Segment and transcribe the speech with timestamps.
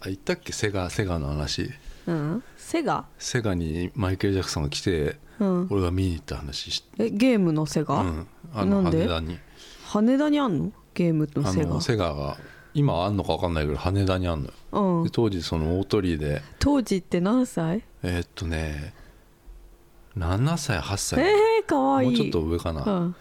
[0.00, 0.52] あ言ったっけ？
[0.52, 1.70] セガセガの話。
[2.06, 2.42] うん。
[2.56, 3.04] セガ？
[3.18, 5.66] セガにマイケル・ジャクソンが来て、うん。
[5.70, 6.70] 俺が見に行った話。
[6.70, 9.06] しえゲームのセガ、うん、あのなんで？
[9.06, 9.38] 羽田に。
[9.86, 10.72] 羽田にあんの？
[10.94, 11.66] ゲームのあセガ。
[11.66, 12.36] のセガが
[12.72, 15.04] 今はあんのか分かんないけど羽田にあんのよ、うん。
[15.04, 16.42] で当時その大鳥居で。
[16.58, 17.82] 当時って何歳？
[18.02, 18.94] えーっとね
[20.16, 22.08] 7歳8歳、えー、かわいい。
[22.08, 23.14] もうちょっと上かな、うん。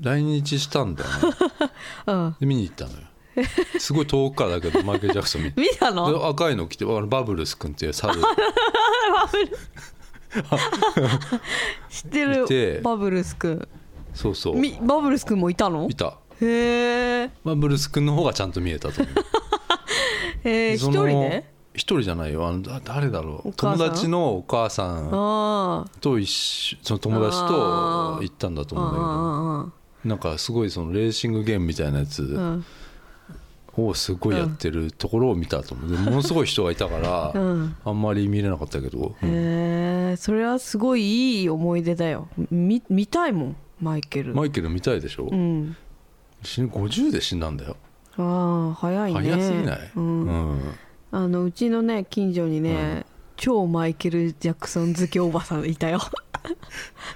[0.00, 1.16] 来日したんだよね。
[2.06, 2.36] うん。
[2.40, 2.98] で見に行ったのよ
[3.78, 5.60] すごい遠くからだけどマイケル・ジャクソン見て。
[5.60, 6.10] 見たの？
[6.12, 8.20] で赤いの着てあのバブルス君っていう猿。
[11.90, 12.44] 知ってる？
[12.44, 12.80] いて。
[12.80, 13.68] バブルスくん
[14.14, 14.56] そうそう。
[14.56, 15.88] みバブルスくんもいたの？
[15.88, 16.18] いた。
[16.40, 19.14] へえバブルス君の方がちゃんと見えたと思う。
[20.44, 21.44] えー、一その人で？
[21.74, 22.46] 一人じゃないよ。
[22.46, 23.48] あのだ誰だろう？
[23.48, 23.78] お母さん。
[23.78, 29.10] 友達のお母さんあと一緒その友達と行ったんだとあ思うんだけど。
[29.10, 32.64] あなんかすごいそのレーシングゲームみたいなやつあうん
[33.86, 35.90] をすごいやってるところを見たと思う。
[35.90, 37.76] でものすごい人がいたから うん。
[37.84, 39.28] あんまり見れなかったけど、うん。
[39.28, 42.28] へえそれはすごいいい思い出だよ。
[42.50, 44.34] み見たいもんマイケル。
[44.34, 45.76] マイケル見たいでしょ、うん。
[46.42, 47.76] 死ぬ50で死んだんだよ。
[48.16, 49.20] ああ早いね。
[49.20, 50.26] 早すぎない、うん。
[50.26, 50.60] うん。
[51.10, 56.00] あのうちのね近所にね、超マイケル・ジャクソン好きおばさんいたよ。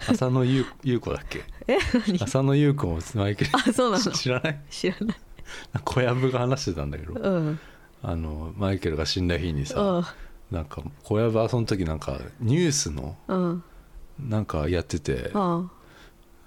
[0.09, 1.45] 浅野ゆう優子だっけ？
[1.67, 2.19] え何？
[2.23, 4.13] 浅野優子もマイケルあそうなの。
[4.13, 4.61] 知らない？
[4.71, 5.17] 知らない
[5.85, 7.61] 小籔が話してたんだけどうん。
[8.03, 10.05] あのマイケルが死んだ日にさうん。
[10.51, 13.63] なんか小籔はその時なんかニュースのうん。
[14.19, 15.65] なんかやっててあ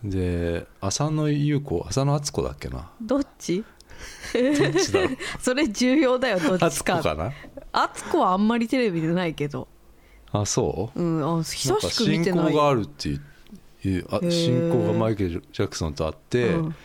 [0.04, 2.90] で浅野優子浅野敦子だっけな。
[3.02, 3.64] どっち？
[4.34, 4.40] ど
[4.70, 5.00] っちだ？
[5.40, 7.32] それ重要だよどっち敦か子かな？
[7.72, 9.68] あつこはあんまりテレビでないけど。
[10.32, 11.02] あそう？
[11.02, 13.20] うんあ久しく見て親ない交があるっていう
[14.12, 14.32] あへー。
[14.32, 16.76] 親交がマイケル・ジャクソンとあって、うん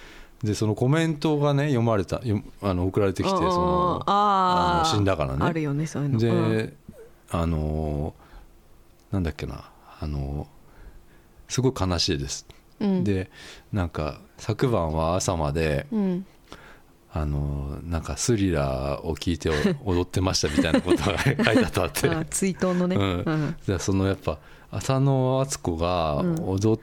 [0.42, 5.38] でそのコメントがね読まれた読あの送られてきてそのあの死んだからね。
[5.44, 6.18] あるよねそういうの。
[6.18, 6.72] で、うん。
[7.30, 8.14] あの
[9.10, 9.70] なんだっけな。
[10.00, 10.48] あの
[11.48, 12.46] すごい悲しいです、
[12.80, 13.04] うん。
[13.04, 13.30] で
[13.70, 16.26] なんか昨晩は朝までうん。
[17.12, 19.50] あのなんかスリラーを聞いて
[19.84, 22.08] 踊ってましたみたいなことが 書いてあったって。
[22.08, 22.96] あ追悼のね。
[22.96, 23.02] うん。
[23.26, 23.56] うん。
[23.66, 24.38] でそのやっぱ
[24.70, 26.80] 浅野敦子が踊っ、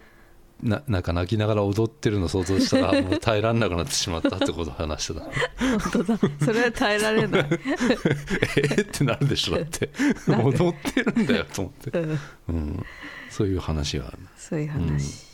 [0.64, 5.22] ななんか泣きながら踊ってるの想像したら もう耐えられなくなってしまったってことを話してた。
[5.22, 6.20] 本当だ。
[6.44, 7.48] それは耐えられない、
[8.78, 9.90] えってなるでしょだって。
[10.28, 12.86] 踊ってるんだよと思って、うん、うん、
[13.30, 14.18] そういう話がある。
[14.38, 15.26] そういう話、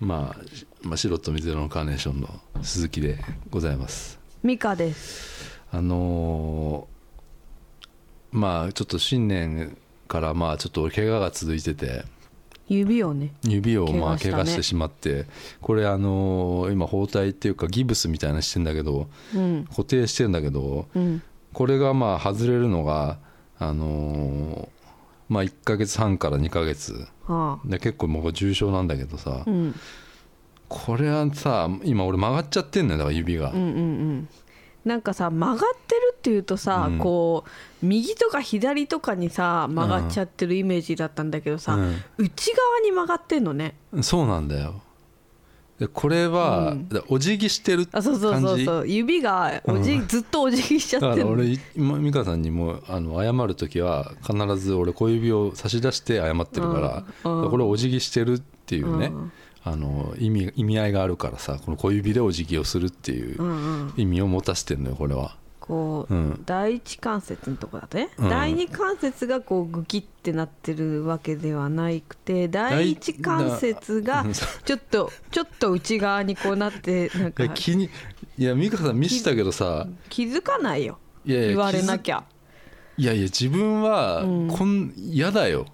[0.00, 0.42] まあ、
[0.82, 3.18] まあ白と水色のカーネーションの鈴木で
[3.50, 4.18] ございます。
[4.42, 5.60] ミカです。
[5.72, 6.96] あのー
[8.36, 12.04] まあちょっと新年からまあちょっと怪我が続いてて
[12.68, 15.26] 指をね指をまあ怪我してしまって。
[15.60, 19.64] これあのー今包帯っていうかギブスみたいなのしてんだけどうん。
[19.70, 21.22] 固定してんだけどうん。
[21.52, 23.18] これがまあ外れるのが
[23.58, 24.68] あのー
[25.28, 27.06] まあ1ヶ月半から2ヶ月。
[27.26, 29.74] はで結構もう重症なんだけどさ、あうん。
[30.68, 33.50] これはさ今俺曲がっちゃってんのよだから指が。
[33.50, 34.28] うんうんうん
[34.86, 36.98] なんかさ曲がってるっていうとさ、うん。
[36.98, 37.50] こう
[37.84, 41.96] 右とか左とかにさ曲がっちゃってるイメージだったんだけどさ、うん。
[42.18, 43.74] 内側に曲がってんのね。
[44.00, 44.80] そうなんだよ。
[45.80, 46.88] でこれは、うん。
[46.88, 48.88] だお辞儀してるあそうそうそうそう。
[48.88, 56.78] 指がおじ、ずっとお辞儀しちゃってんのだから俺今美香さんにもあの謝る時は必ず俺小指を差し出して謝ってるか
[57.24, 57.42] ら,、うん。
[57.42, 57.50] うん。
[57.50, 59.32] これお辞儀してるっていうね、うん
[59.68, 63.92] あの意味意味合いがあるからさこの小指でお辞儀をするっていううんうん。
[63.96, 65.36] 意味を持たせてるのよこれは。
[65.58, 66.42] こう、うん。
[66.46, 68.28] 第一関節のとこだとね、うん。
[68.30, 77.42] 第二関節がこうグキってなってるわけではなくて第一関節がうんちょっとちょっと内側にこうなってなんいか。
[77.42, 77.90] や気に
[78.38, 79.88] いや美香さん見せたけどさ。
[80.08, 80.98] 気づかないよ。
[81.24, 82.22] いやいや言われなきゃ、
[82.96, 84.48] いやいや自分はうん。
[84.48, 85.66] こん嫌だよ、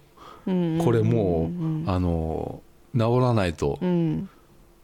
[0.46, 2.62] うんこれもう、んあの
[2.94, 4.28] 治らないと、うん、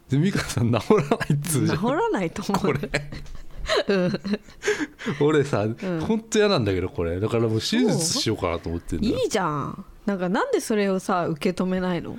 [0.08, 1.78] で美香さん治らないっつうじゃん。
[1.78, 2.90] 治らないと思うこれ。
[5.20, 5.66] 俺さ、
[6.06, 7.20] ほんと嫌なんだけどこれ。
[7.20, 9.18] だからもう手術しようかなと思ってんだよ。
[9.18, 9.84] いいじゃん。
[10.06, 12.18] なんかなんでそれをさ受け止めないの？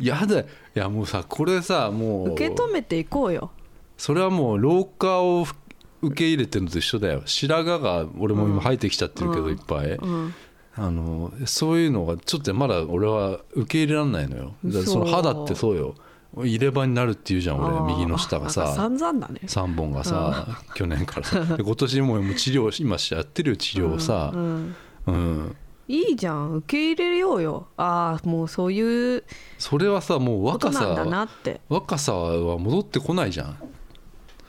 [0.00, 2.32] やだよいやもうさこれさもう。
[2.32, 3.50] 受け止めていこうよ。
[3.98, 5.54] それはもう老化をふ
[6.02, 7.22] 受け入れてるのと一緒だよ。
[7.26, 9.52] 白髪が俺も今生えてきちゃってるけど、うん。
[9.52, 10.34] いっぱい、うん
[10.78, 14.54] あのそういうのがちょっとまだ俺は受け入れられないのよ。
[14.64, 15.94] だその嘘肌ってそうよ。
[16.36, 18.74] 入れ歯になるっていうじゃん俺右の下がさ。
[18.74, 19.40] 散々だね。
[19.44, 21.56] 3本がさ去年からさ。
[21.56, 24.32] で今年ももう治療今やってるよ治療をさ。
[24.34, 24.76] うん
[25.06, 25.56] うん。
[25.88, 26.52] いいじゃん。
[26.56, 27.68] 受け入れようよ。
[27.78, 29.24] ああもうそういう
[29.56, 31.60] それはさもう若さって。
[31.70, 33.56] 若さは戻ってこないじゃん。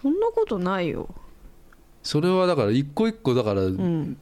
[0.01, 1.07] そんなことないよ。
[2.03, 4.17] それはだから一個一個だからうん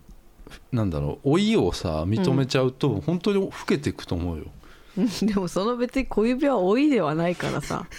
[0.72, 4.46] なんだろう老いをさ認めちゃうと本当に老けていくと思うよ、
[4.98, 7.86] う んでもその別に小指は老いではないからさ。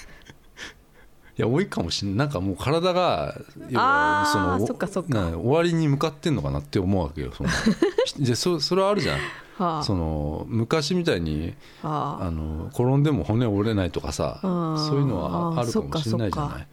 [1.39, 3.39] いや多いかもしれないなんかもう体が
[3.69, 5.21] 要はあーおそっかそっか。
[5.21, 7.51] な終わりに向かってんのかなって思うわけよその。
[8.25, 9.19] でそそれはあるじゃん。
[9.59, 9.83] はあ。
[9.83, 11.53] その昔みたいに
[11.83, 12.25] はあ。
[12.25, 16.53] あの転んでも骨折れないとかさあーそういうのはあるかもしれないじゃない。
[16.53, 16.67] だか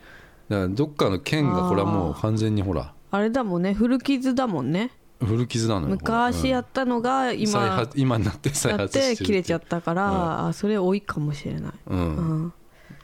[0.47, 3.73] らどっかの腱がこれはもう完全にほらあれだもんね。
[3.73, 4.91] 古傷だもんね
[5.25, 5.95] 古傷なのよ。
[5.95, 12.45] 昔やっったのが再今発今になって再発して切れちゃったから、あそれ多いかもしれない、ううん。
[12.45, 12.53] ん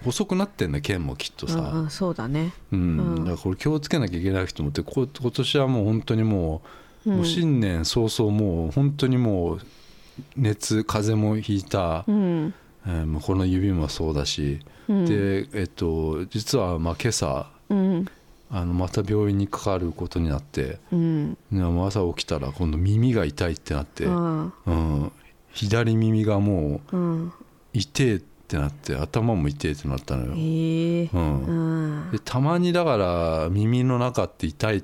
[0.04, 2.54] 細くなってんだ腱もきっとさ、うんうん、そうだね。
[2.72, 2.80] うん。
[2.80, 3.16] うん。
[3.18, 6.62] だからこれ気をつけなきゃいけないと思ってこ今年はもう本当にも
[7.06, 9.62] う,、もう新年早々もう本当にもう
[10.38, 12.54] 熱風邪もひいた、うん。
[12.88, 15.06] えーもうこの指もそうだし、うん。
[15.06, 18.06] でえっと実はまあ今朝うん
[18.52, 21.38] あのまた病院にかかることになってうん。
[21.52, 25.12] 朝起きたら今度耳が痛いってなって、うんうん、
[25.52, 27.34] 左耳がもううん。
[27.74, 31.10] 痛えってなって頭も痛えってなったのよ、ええ。
[31.14, 31.46] うん。
[31.46, 34.84] うんでたまにだから耳の中って痛い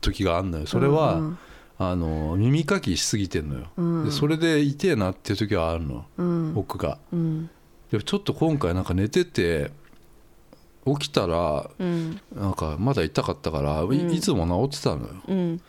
[0.00, 0.66] 時があるのよ。
[0.66, 1.38] それは、うん
[1.78, 4.04] あの耳かきしすぎてんのよ、うん。
[4.06, 6.54] でそれで痛えなっていう時はあるの、うん。
[6.54, 6.98] 僕が。
[7.12, 7.50] うん。
[7.90, 9.70] でもちょっと今回なんか寝てて
[10.98, 12.20] 起きたらうん。
[12.34, 14.12] なんかまだ痛かったから、いうん。
[14.12, 15.14] いつも治ってたのよ。
[15.28, 15.60] うん。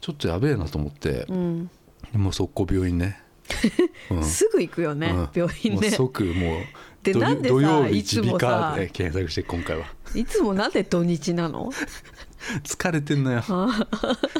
[0.00, 1.26] ちょっとやべえなと思って。
[1.28, 1.70] う、ん。
[2.14, 3.20] もう速攻病院ね、
[4.10, 4.24] うん。
[4.24, 5.28] すぐ行くよね、うん。
[5.34, 6.60] 病院もうね即もう
[7.02, 9.86] 土でなんでさ土曜日耳鼻さ科で検索して今回は。
[10.14, 11.70] いつもなんで土日なの？
[12.64, 13.42] 疲れてんのよ。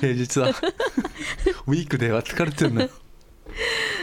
[0.01, 0.49] 平日は。
[1.67, 2.89] ウィークデーは疲れてんのよ。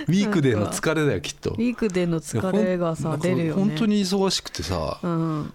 [0.08, 1.52] ウィークデーの疲れだよきっと。
[1.52, 3.64] ウィークデーの疲れがさ出るよね。
[3.64, 5.54] 本当に忙しくてさ、うん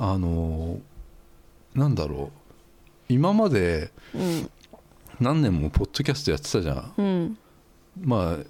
[0.00, 2.32] あのーなんだろ
[3.08, 3.12] う。
[3.12, 4.50] 今までうん。
[5.20, 6.92] 何年もポッドキャストやってたじゃん。
[6.96, 7.38] うん。
[8.00, 8.44] まあ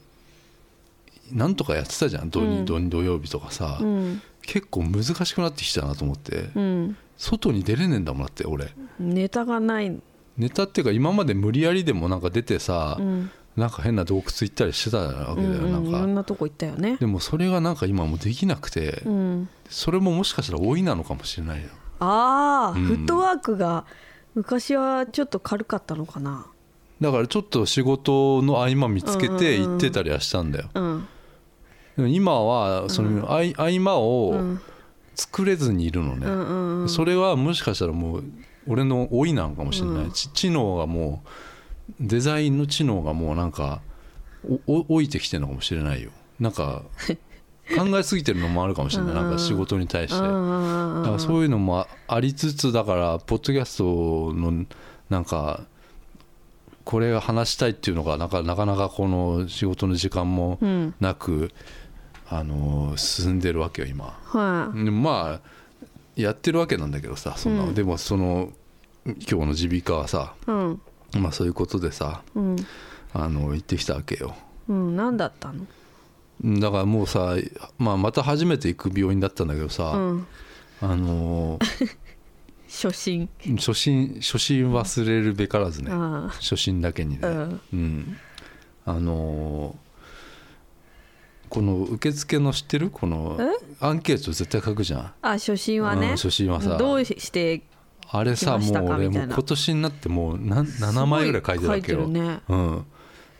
[1.32, 2.30] なんとかやってたじゃん。
[2.30, 2.64] 土,、うん。
[2.64, 4.22] 土土曜日とかさ、うん。
[4.42, 6.96] 結構難しくなってきたなと思って、うん。
[7.16, 8.68] 外に出れねえんだもんだって俺。
[8.98, 10.00] ネタがない。
[10.38, 13.30] ネタっていうか今まで無理やりでもなんか出てさ、うん
[13.60, 16.96] なんか変な洞窟行ったりしてたわけだよ、うんうんいろなんんかなとこ行ったよね。
[16.98, 19.48] でもそれがなんか今もうできなくて、うん。
[19.68, 21.68] それももしかしたら多いなのかもしれないよ。
[22.00, 22.84] ああ、うん。
[22.86, 23.84] フットワークが
[24.34, 26.46] 昔はちょっと軽かったのかな。
[27.00, 31.08] だからちょっと仕事の合間見つけて行ってたりはしたんだよ、うん。
[31.96, 34.60] でも今はその合間うをん。
[35.14, 36.88] 作れずにいるのね、うんうんうん。
[36.88, 38.24] それはもしかしたらもう
[38.66, 41.28] 俺の老いなのかもしれない、知能がもう
[41.98, 43.80] デザインの知能がもうなんか
[44.66, 46.10] 老いてきてるのかもしれないよ。
[46.38, 46.82] なんか
[47.76, 49.22] 考えすぎてるのもあるかもしれない、うん。
[49.22, 54.66] なんか仕事に対して、うんうんうんだからそういうのもありつつだからポッドキャストの
[55.08, 55.62] なんか
[56.84, 60.94] これが話したいっていうのがなかなかなかこの仕事の時間もうん。
[61.00, 61.52] なく、
[62.28, 64.18] あの進んでるわけよ今。
[64.24, 64.84] はい。
[64.84, 65.50] でもまあ
[66.16, 67.74] やってるわけなんだけどさそんな、うん。
[67.74, 68.50] でもその
[69.06, 70.80] 今日の耳鼻科はさうん
[71.18, 72.56] まあそういうことでさうん。
[73.12, 74.36] あの行ってきたわけよ。
[74.68, 75.66] うん何だったの？
[76.60, 77.34] だからもうさ、
[77.78, 80.26] まあ、また初めて行く病院だったんだけどさ、うん。
[80.80, 81.58] あの
[82.68, 83.28] 初心。
[83.56, 87.60] 初心初心忘れるべからずね、あ初心だけにね、あうん。
[87.72, 88.16] うん、
[88.86, 89.76] あの
[91.48, 92.90] この受付の知ってる？
[92.90, 93.36] この
[93.80, 95.00] アンケート絶対書くじゃん。
[95.22, 96.76] あ初心はね、うん初心はさ。
[96.76, 97.62] どうして
[98.12, 102.86] あれさもう俺も今年になってもうな7枚ぐらい書いてるわけよ、すごい書いてるねうん、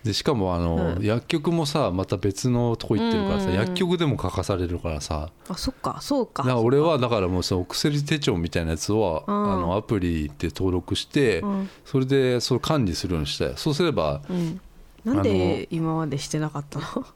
[0.05, 1.05] でしかもあの、うん。
[1.05, 3.61] 薬局もさまた別のとこ行ってるからさ、うんうんうん。
[3.67, 5.31] 薬局でも書かされるからさ。
[5.49, 5.99] あそっか。
[6.01, 6.43] そうか。
[6.43, 9.53] だ俺はだからもうそのお薬手帳みたいなやつを、うん。
[9.53, 11.71] あのアプリで登録して、うん。
[11.85, 14.61] それでそれ管理するようにしてそうすればうん。
[15.05, 17.07] なんで今までしてなかったの？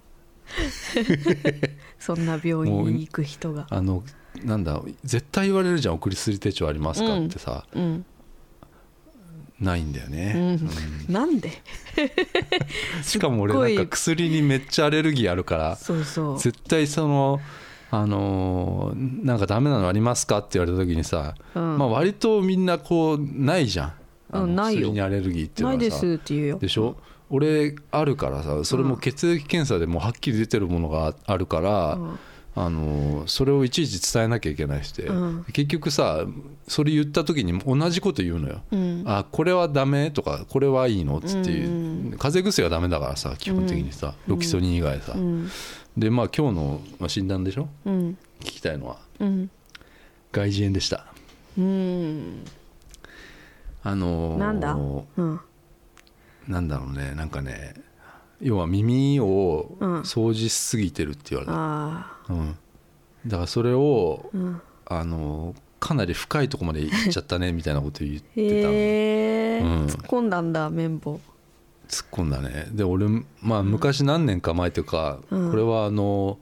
[1.99, 3.67] そんな病院に行く人が。
[3.71, 4.03] あの
[4.43, 8.05] なんだ絶対言われるじゃん「送り薬手帳ありますか?」ってさ、うん。
[9.61, 10.69] ないんだようね、ん。
[11.09, 11.51] なんで？
[13.03, 16.39] しかも俺なんか薬にめっちゃアレルギーあるからそうそう。
[16.39, 17.41] 絶対その
[17.91, 21.79] あのーなんかダメなのありますかって言われた時にさ、うん。
[21.79, 23.93] まあ割とみんなこうないじゃん。
[24.33, 24.81] あのうんないよ。
[24.89, 25.79] 薬にアレルギーっていうのはさ。
[25.79, 26.59] ないですって言うよ。
[26.59, 26.97] でしょ？
[27.31, 32.19] 俺あるからさそれも血液検査でもはっきり出てるものがあるから、うん
[32.57, 35.45] あのそれをいちいち伝えなきゃいけないして、うん。
[35.53, 36.25] 結局さ
[36.69, 39.03] それ言った時に同じこと言うのよ、うん。
[39.07, 40.13] あこれはダメ？
[40.13, 41.19] とかこれはいいの？
[41.19, 45.51] っつっていう、うん風邪薬はダメだからさ基本的にさ、ロキソニン以外さ、うん。
[45.97, 47.69] でまあ今日のまあ診断でしょ？
[47.87, 48.17] うん。
[48.41, 49.51] 聞きたいのはうん。
[50.31, 51.07] 外耳炎でした。
[51.59, 52.45] うん。
[53.83, 54.75] あのーなんだ？
[54.75, 55.41] うん。
[56.47, 57.15] なんだろうね。
[57.17, 57.75] なんかね
[58.41, 60.01] 要は耳をうん。
[60.03, 62.57] 掃除しすぎてるって言われた、あうん。
[63.27, 68.73] だからそれをあうんあのかなり深いところまで行っちゃったね みたいなこと言ってたの。
[68.75, 69.87] へえ、うん。
[69.87, 71.21] 突っ込んだんだ綿棒。
[71.89, 72.69] 突っ込んだね。
[72.73, 73.07] で俺
[73.43, 75.51] まあ昔何年か前というか、うん。
[75.51, 76.39] これはあの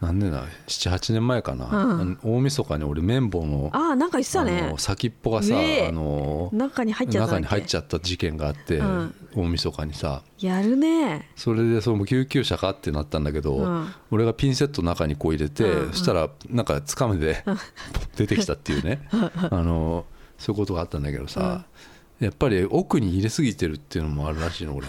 [0.00, 2.18] 何年だ78年前かな、うん。
[2.22, 5.88] 大晦日に俺綿棒のああなんか言ってたあねの先っぽがさ、ねえ。
[5.88, 9.14] あの中に入っちゃった中に入っゃちゃった事件があって、うん。
[9.34, 10.22] 大晦日にさ。
[10.38, 11.28] やるね。
[11.36, 13.92] それでその救急車かってなったんだけど、うん。
[14.10, 15.86] 俺がピンセットの中にこう入れて、うん。
[15.86, 17.58] うんそしたらなんかつかめでポッ
[18.16, 19.06] 出てきたっていうね。
[19.12, 20.06] あの
[20.38, 21.66] そういうことがあったんだけどさ、
[22.20, 24.86] やっぱり奥に入れすぎてるっていうのもあるらしいの俺、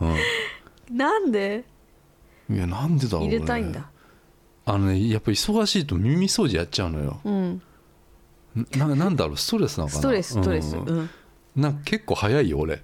[0.90, 1.64] なんで？
[2.48, 3.28] うん、いやなんでだろうね。
[3.28, 3.90] 入れたいんだ
[4.66, 7.20] あのねやっぱり忙しいと耳掃除やっちゃうのよ。
[7.24, 7.62] うん。
[8.76, 9.36] ななんだろう？
[9.36, 10.00] ストレスなのかな？
[10.00, 10.76] ストレスストレス。
[10.76, 10.98] ううん。
[11.04, 11.10] ん
[11.54, 12.82] なんか結構早いよ俺。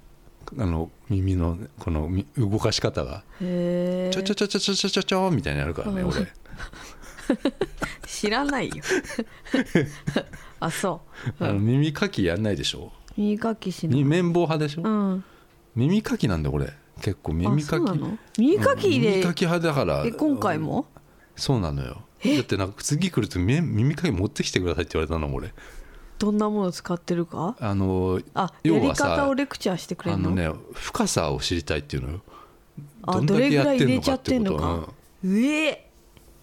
[0.59, 3.25] あの耳のこのみ動かし方が。
[3.41, 6.09] へえちょちょちょちょちょちょちょちょみたいになるからねうん。
[6.09, 6.27] 俺。
[8.07, 8.75] 知らないよ。
[10.61, 11.01] あそ
[11.41, 12.93] う、うん、あの耳かきやんないでしょ？
[13.17, 13.99] 耳かきしない。
[13.99, 14.83] み綿棒派でしょ？
[14.83, 15.25] うん。
[15.75, 16.73] 耳かきなんだ俺。
[17.01, 18.19] 結構耳かきあそうなの？
[18.39, 19.13] 耳かきで、うん。
[19.15, 20.05] 耳かき派だから。
[20.07, 20.87] え今回も？
[21.43, 22.03] そうなのよ。
[22.25, 25.53] だってなんか次来るとめ耳かき持ってきてくださいって言われたの俺。
[26.21, 27.57] どんなもの使ってるか？
[27.59, 30.29] あのあやり方をレクチャーしてくれるの？
[30.29, 32.21] あのね深さを知りたいっていうのよ。
[33.03, 34.89] あどれぐらい入れちゃってんのか。
[35.25, 35.91] うえ？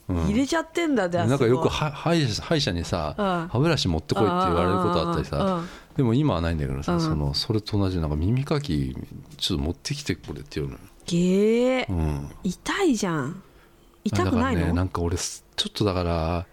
[0.09, 0.25] うん。
[0.25, 3.47] 入れちゃってんだなんかよく歯医者歯医者にさうん。
[3.47, 5.63] 歯ブラシ持ってこいって言われることあったりうんさ
[5.95, 6.83] でも今はないんだけどうん。
[6.83, 8.97] さそのそれと同じなんか耳かき
[9.37, 10.79] ちょっと持ってきてくれっていうのよ。
[11.05, 11.85] げえ。
[11.87, 12.29] うん。
[12.43, 13.41] 痛いじゃん
[14.03, 16.45] 痛くないだからねなのんか俺すちょっとだから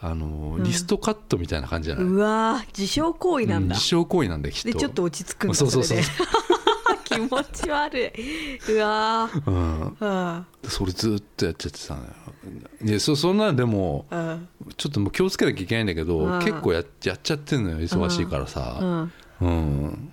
[0.00, 0.62] あのうん。
[0.62, 3.74] リストカットみたいな感じじゃない、うわー自傷行為なんだ。
[3.74, 4.68] うん自傷行為なんだよきっと。
[4.68, 5.98] でちょっと落ち着くんだそうそうそう。
[7.04, 8.72] 気持ち悪い。
[8.72, 9.50] うわー。
[9.50, 12.06] うん、あそれずっとやっちゃってたのよ。
[12.84, 14.38] いやそそんなでもあ
[14.76, 16.38] ちょっともう気をつけなきゃいけないんだけど、うん。
[16.40, 19.12] 結構ややっちゃってんのよ忙しいからうさん。
[19.40, 20.12] うん、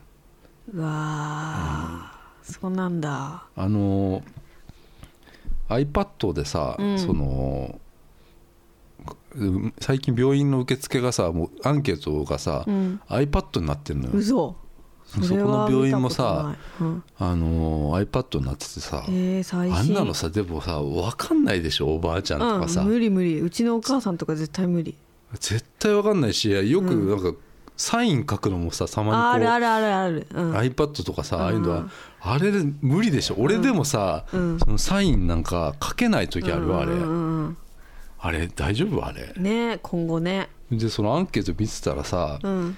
[0.73, 2.51] うわー。
[2.51, 3.43] そうなんだ。
[3.55, 4.23] あの
[5.79, 6.99] iPad でさ、うん。
[6.99, 7.79] その
[9.35, 13.01] うん最近病院の受付がさもうアンケートがさ、うん。
[13.07, 14.11] iPad になってんのよ。
[14.13, 14.55] 嘘。
[15.05, 17.01] そこの病院もさそれは見たことない。
[17.19, 23.39] あの iPad になっててさ、うん、えー、あんなのさでもさ分かんないでしょおばあちゃんとかさ、うん、無理無理。
[23.39, 24.95] うちのお母さんとか絶対無理。
[25.39, 27.37] 絶対分かんないしよくなんか
[27.75, 31.41] サイン書くのもさたあまにこうるあるあるある、うん、iPad とかさ、うん。
[31.43, 31.89] ああいうのは
[32.21, 33.35] あれで無理でしょ。
[33.37, 34.59] 俺でもさ、うん。
[34.59, 37.57] そのサインなんか書けない時あるわあれ、うんうん
[38.19, 38.47] あれ。
[38.47, 39.05] 大丈夫？
[39.05, 39.33] あれ。
[39.35, 40.49] うんね今後ね。
[40.71, 42.77] でそのアンケート見てたらさ、うん。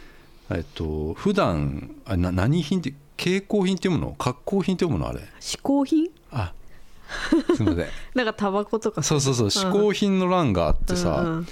[0.50, 4.14] えっと普段あな何品って蛍光品って読むの？
[4.14, 5.10] 格好品って読むの？
[5.10, 5.22] あれ。
[5.40, 6.10] 嗜好品？
[6.32, 6.54] あ。
[7.56, 7.86] すいません。
[8.16, 9.04] なんかタバコとか。
[9.04, 9.48] そうそうそう。
[9.48, 11.48] 嗜好品の欄があってさ、うんうん。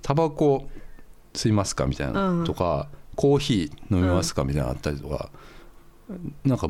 [0.00, 0.70] タバコ
[1.32, 2.44] 吸いますかみたいな、うん。
[2.44, 5.30] とかコーヒー飲みますかみたいなのあったりとか、
[6.44, 6.68] なんか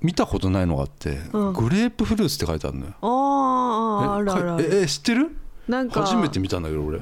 [0.00, 1.52] 見たことないのがあって、うん。
[1.52, 2.92] グレープフルーツって書いてあるのよ。
[3.00, 4.64] あああえるあるある。
[4.68, 5.36] かええ知ってる？
[5.68, 7.00] なんか初めて見たんだけど俺。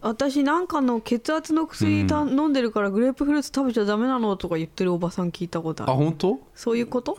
[0.00, 6.40] 私なんかの血圧の薬た、う飲んでるからグレープフルーツ食べちゃダメなのとか言ってるおばさん聞いたことあある本当？
[6.54, 7.18] そういうこと？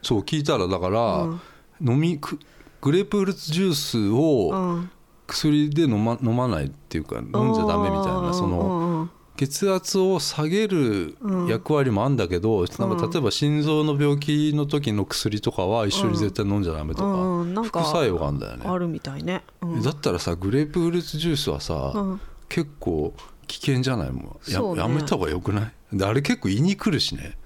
[0.00, 1.40] そう聞いたらだから、うん。
[1.86, 2.38] 飲みく
[2.80, 4.90] グレープフルーツジュースうをん
[5.26, 12.96] 薬で飲ま飲まないっていうか飲んじゃダメみたいなそのうんうん血圧を下げるうん役割もあるんだけど、なん。
[12.96, 18.62] か例えば心臓の病気の時の薬とかは一緒に絶対飲んじゃダメとか、うんうんなんか副作用があるんだよね。
[18.64, 19.82] あるみたいね、うん。
[19.82, 22.20] だったらさグレープフルーツジュースはさ、うん。
[22.48, 23.12] 結構
[23.48, 24.12] 危険じゃない？
[24.12, 24.50] もう。
[24.52, 24.76] やね。
[24.76, 25.62] やめた方がよくな
[25.92, 25.96] い？
[25.98, 27.36] であれ結構胃に来るしね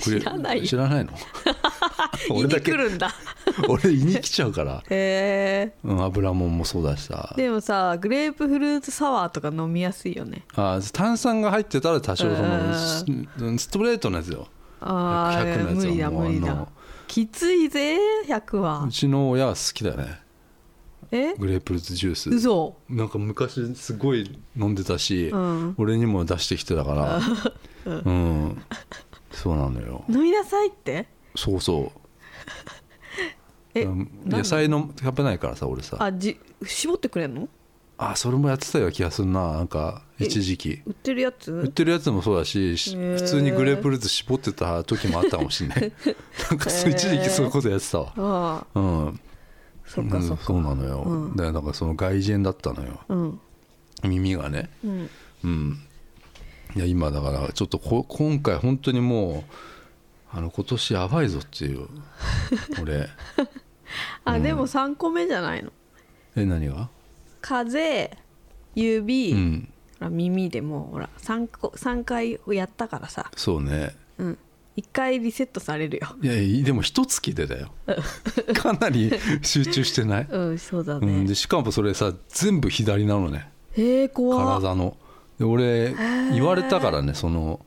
[0.00, 0.60] 知らない。
[0.60, 1.12] よ知らないの？
[2.30, 2.72] 俺だけ。
[2.72, 3.10] 来るんだ。
[3.68, 7.34] 俺胃に来ちゃうから、へえうん、油もんもそうだしさ。
[7.36, 10.44] でもさグレープフルーツサワーとか飲みやすいよね。
[10.56, 12.58] あ炭酸が入ってたら多少その
[13.38, 14.48] うんスストレートのやつよ。
[14.80, 16.66] ああ100のやつは無理だもう無理だ。
[17.06, 18.84] きついぜ100は。
[18.84, 20.20] うちの親は好きだよね。
[21.10, 21.34] え？
[21.34, 22.30] グレープフルーツジュース。
[22.30, 22.76] 嘘。
[22.88, 25.74] なんか昔すごい飲んでたし、うん。
[25.78, 27.20] 俺にも出してきてたから。
[28.04, 28.62] うん、
[29.34, 30.04] そうなのよ。
[30.08, 31.06] 飲みなさいって？
[31.34, 32.00] そうそう。
[33.74, 33.86] え
[34.26, 35.96] 野菜の食べないからさ俺さ。
[35.98, 37.48] ああじ絞ってくれんの？
[38.16, 39.52] それもやってたような気がするな。
[39.52, 40.82] なんか一時期。
[40.86, 48.12] 売ってるや売っつてるやつもそうだし普通にグレープフルーツ絞ってた時もあったかもしれないなんか一時期そういうことやってたわ。
[48.16, 48.80] ああ。
[48.80, 49.20] うん。
[49.86, 50.34] そっかそっか。
[50.34, 51.30] うんそうなのよ、うん。
[51.32, 53.00] だからなんかその外耳炎だったのよ。
[53.08, 53.40] うん。
[54.02, 54.70] 耳がね。
[54.84, 55.10] うん。
[55.44, 55.78] うん
[56.76, 59.44] いや今だからちょっとこ今回本当にも
[60.30, 61.88] あの今年やばいぞっていう
[62.82, 63.08] 俺。
[64.24, 65.70] あ、でも3個目じゃないの？
[66.34, 66.88] え何が？
[67.40, 68.10] 風
[68.74, 69.68] 指、うん。
[70.00, 73.30] ほら耳でもうほら 3, 個3回やったからさ。
[73.36, 73.94] そうね。
[74.18, 74.38] うん。
[74.76, 76.16] 1回リセットされるよ。
[76.20, 77.70] いやいやでも一月でだよ。
[78.54, 79.12] かなり
[79.42, 83.48] 集中してない、うんそうだうん、ねでしかもそれさ全部左なのね。
[83.76, 84.62] へえ怖っ。
[84.62, 84.96] 体の
[85.38, 85.94] で俺
[86.32, 87.60] 言われたからねその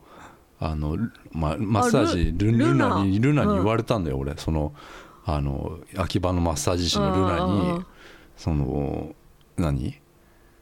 [0.60, 0.98] あの、
[1.32, 4.36] ま、マッサージルルルナにルルナナに言われたんだよ、俺。
[4.38, 4.74] その
[5.26, 7.86] あの秋葉のマッサージ師のルナに
[8.36, 9.14] その
[9.58, 10.00] 何？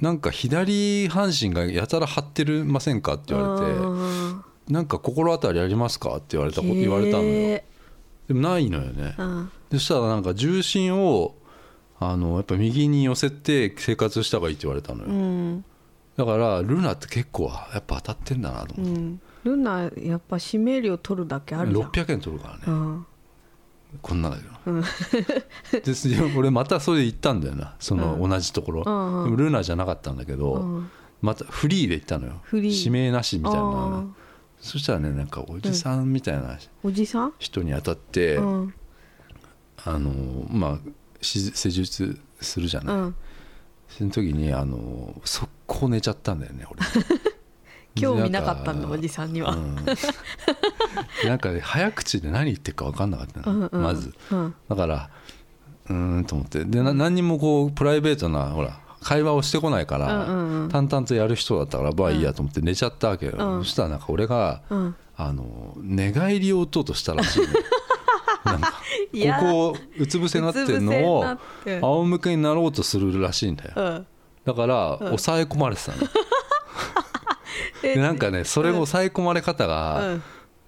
[0.01, 4.43] なんか左半身がやたら張ってるませんかって言われてうん。
[4.67, 7.29] なんか心当たりありますかって言われた言われたのよ。
[7.29, 7.65] へ
[8.27, 9.15] でもないのよね。
[9.71, 11.35] そしたらなんか重心を
[11.99, 15.65] あのやっぱ右に寄せて生活した方がいいって言われたのよ、うん
[16.17, 19.21] だからルナって結構やっぱ当たってんだなと思って、うん。
[19.43, 21.89] ルナやっぱ指名料取るだけあるじゃん。
[21.89, 23.05] 600円取るからね、うん。
[24.01, 27.75] こんなだけど、です俺またそれで行ったんだよな。
[27.79, 29.23] その同じところ、うんうん。
[29.25, 30.89] でもルナじゃなかったんだけど、うん。
[31.21, 32.41] またフリーで行ったのよ。
[32.51, 34.05] 指名なしみたいな
[34.59, 37.33] そしたらねなんかおじさんみたいなおじさん？
[37.39, 38.73] 人に当たって、うん。
[39.83, 40.11] あの
[40.49, 40.79] まあ
[41.21, 43.15] し施術するじゃない、うん
[43.89, 46.81] その時にあの速攻寝ちゃったんだよね俺。
[47.95, 49.51] 興味なかったんだでおじさんには。
[49.51, 49.75] うん。
[51.25, 54.13] なんかね早口で何言ってるか分かんなかったの、うんうんまず。
[54.31, 54.55] うん。
[54.69, 55.09] だから
[55.89, 56.65] うーんと思って。
[56.65, 60.69] でな何にもこうプライベートなほら会話をしてこないから、うんうんうん。
[60.69, 63.63] 淡々とやる人だったからまあいいやと思って寝ちゃったわけよ、うん。
[63.63, 64.95] そしたらなんか俺が、うん。
[65.17, 67.45] あの寝返りを打とうとしたらしいの。
[67.45, 67.69] なんかいや
[69.39, 71.25] ここうつ伏せになってるのを
[71.65, 73.71] 仰向けになろうとするらしいんだよ。
[73.75, 74.07] うん。
[74.45, 75.97] だから抑え込まれてたの、
[77.81, 80.23] でなんかねそれを抑え込まれ方うがん。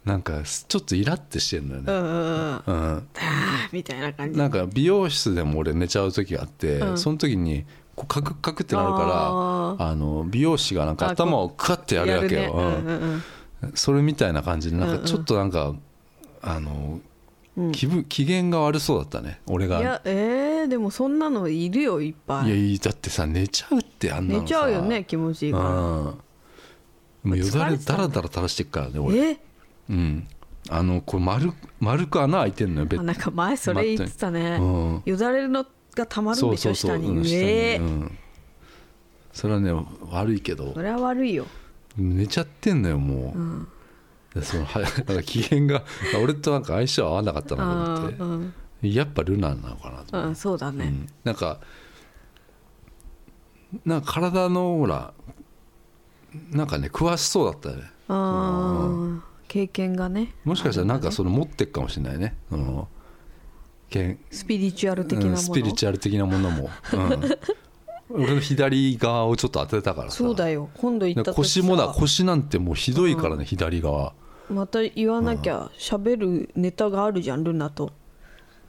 [0.06, 3.08] なんかちょっとイラってしてんのよね、うんうんうん
[3.74, 4.40] みたいな感じ。
[4.40, 6.98] なんか美容室でも俺寝ちゃう時があって、うん。
[6.98, 12.60] その時にこうカクカクってなるあからあの美容師がなんか頭をクワッてやるわけよ、やるね。
[12.60, 13.24] うんうん
[13.64, 13.74] うん。
[13.76, 15.74] それみたいな感じでなんかちょっとなんか、
[16.42, 17.02] あのうん
[17.72, 19.80] 気分機嫌が悪そうだったね俺が。
[19.80, 22.72] いやえー、でもそんなのいるよいっぱい。
[22.72, 24.42] いやだってさ寝ちゃうってあんなのさ。
[24.44, 25.60] 寝ちゃうよね気持ちいいうん。
[25.60, 25.66] か
[27.24, 29.32] もうよだれだだらだら垂らしてっからねら俺。
[29.32, 29.40] え？
[29.90, 30.28] うん。
[30.70, 35.02] あのこれ丸丸く穴開いてんのよベッあなんか前それ言ってたね、うん。
[35.06, 35.66] よだれの
[35.96, 37.42] がたまるんでしょ下にうん下に。
[37.42, 38.18] えーうん。
[39.34, 39.72] それはね
[40.12, 40.74] 悪いけど。
[40.74, 41.48] それは悪いよ。
[41.96, 43.64] 寝ちゃってんのよもう、うん。
[43.64, 43.68] で
[44.42, 45.84] そのは なんか機嫌が
[46.22, 48.54] 俺となんか相性合わなかったなと思って、うん。
[48.82, 51.08] やっぱルナなのかなとうんそうだね、うん。
[51.24, 51.60] なんか
[53.86, 55.14] なんか体のほら
[56.52, 57.92] なんかね詳しそうだったね。
[58.08, 60.34] あー経験がね。
[60.44, 62.36] もしかしたらなんかその持ってっかもしれないね。
[62.50, 62.88] その
[63.90, 67.38] けんスピリチュアル的なもの、うんスピリチュアル的なものも、うん、
[68.24, 70.18] 俺の左側をちょっと当てたからさ。
[70.18, 70.70] そうだよ。
[70.76, 74.14] 今度行った腰もだ腰なんてもうひどいからね、左側
[74.50, 77.92] また言わなきゃ喋るネタがあるじゃんルナと。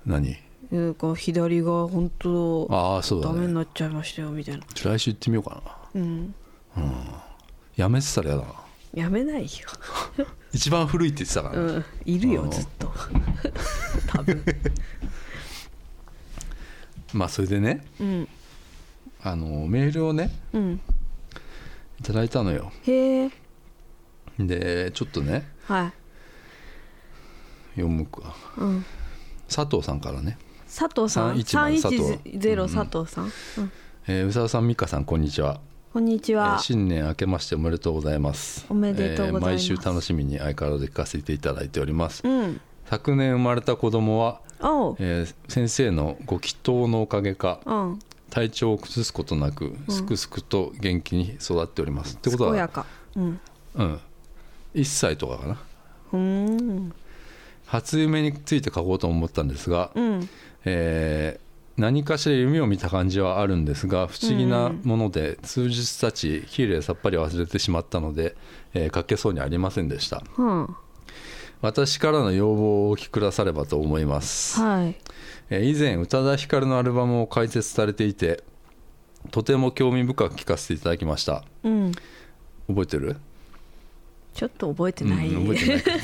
[0.04, 0.36] 何？
[0.70, 4.64] なんか左が本当ああそうだダメにねなっちゃいましたよみたいな。
[4.74, 5.62] ちょ来週行ってみようか
[5.94, 6.00] な。
[6.00, 6.34] うん。
[7.76, 8.48] やめてたらやだな。
[8.94, 9.48] やめないよ。
[10.52, 11.84] 一番古いって言ってたからね、うん。
[12.04, 12.50] いるようん。
[12.50, 12.92] ずっと。
[14.08, 14.44] 多分。
[17.14, 18.28] まあそれでねうん。
[19.22, 20.80] あのメールをねうん。
[22.00, 22.72] いただいたのよ。
[22.82, 23.30] へえ
[24.38, 25.92] でちょっとねはい。
[27.76, 28.34] 読むか。
[28.56, 28.84] うん。
[29.48, 32.02] 佐藤さんからね、佐藤さん？310佐藤。
[32.38, 33.32] 310佐藤さん、うん。
[34.08, 35.60] えー宇佐さん美香さんこんにちは。
[35.92, 38.66] こんにちえーは、新年明けましておめでとうございます。
[38.68, 39.64] おめでとうございます。
[39.70, 42.22] えー毎週楽しみに相変わらず聞かせていただいております。
[42.26, 42.60] うん。
[42.86, 44.40] 昨年生まれた子供は、
[44.98, 47.98] えー先生のご祈祷のおかげかうん。
[48.30, 52.86] 体調を崩すことなくすくすくと元気に育っております、ってことは健やか。
[53.16, 53.40] うん。
[53.74, 54.00] うん
[54.74, 55.60] 1歳とかかな。
[56.12, 56.92] うーん。
[57.66, 60.28] 初夢について書こうと思ったんですが、うん。
[60.64, 61.48] えー
[61.80, 68.34] 何かしら夢を見た感じはあるんですが不思議なもので数日経ちきれいさっぱり忘れてしまったので、
[68.74, 70.24] えー書けそうにありませんでした。
[70.36, 70.76] うん
[71.60, 74.96] 私からの要望をお聞きくださればと思います、はい。
[75.50, 78.42] えー以前宇多田ヒカルのアルバムを解説されていて
[79.30, 81.44] とても興味深く聞かせていただきました。
[81.62, 81.92] うん。
[82.66, 83.18] 覚えてる？
[84.38, 85.82] ちょっと覚えてない、うん覚えてない。
[85.82, 85.90] か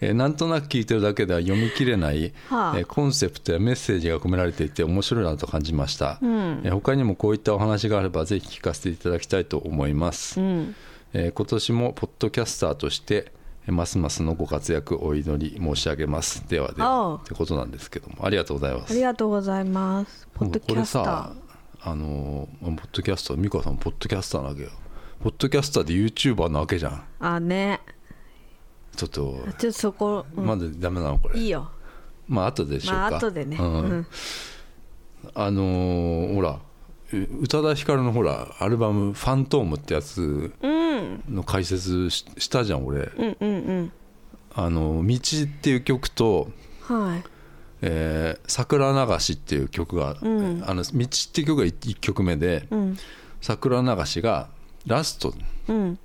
[0.00, 2.74] えーなんとなく聞いてるだけでは読み切れない、はあ。
[2.76, 6.62] えーコンセプトやメッセージが込められていて面白いなと感じました、うん。
[6.64, 10.74] えー他にもこういったお話があればぜひ聞かせていただきたいと思います、うん。
[11.12, 13.30] えー今年もポッドキャスターとして、
[13.68, 16.44] ますますのご活躍お祈り申し上げます。
[16.48, 18.26] ではではってことなんですけども。
[18.26, 18.90] ありがとうございます。
[18.90, 20.26] ありがとうございます。
[20.34, 21.02] ポッドキャスター。
[21.04, 21.44] これさ
[21.86, 24.70] あのポッドキャスター美香さんポッドキャスターなわけよ
[25.24, 27.02] ポッドキャスターで YouTuber なわけじゃん。
[27.18, 27.80] あね。
[28.94, 30.44] ちょっとちょっとそこ、うん。
[30.44, 31.40] まだダメなのこれ。
[31.40, 31.70] いいよ。
[32.28, 33.00] まあ後でしようか。
[33.00, 33.66] まあ後でね、うん。
[33.66, 34.06] うん。
[35.34, 36.60] あのーほら
[37.14, 41.24] う宇多田ヒカルのほらアルバム「ファントーム」ってやつうん。
[41.30, 43.10] の解説ししたじゃん俺。
[43.16, 43.92] うんうんうん。
[44.54, 46.50] あの「道」っていう曲と
[46.82, 47.24] はい
[47.80, 50.62] 「えー桜流し」っていう曲が「うん。
[50.66, 52.98] あの道」っていう曲が 1, 曲目でうん
[53.40, 54.52] 「桜流し」が
[54.86, 55.34] ラスト。
[55.68, 55.98] うん。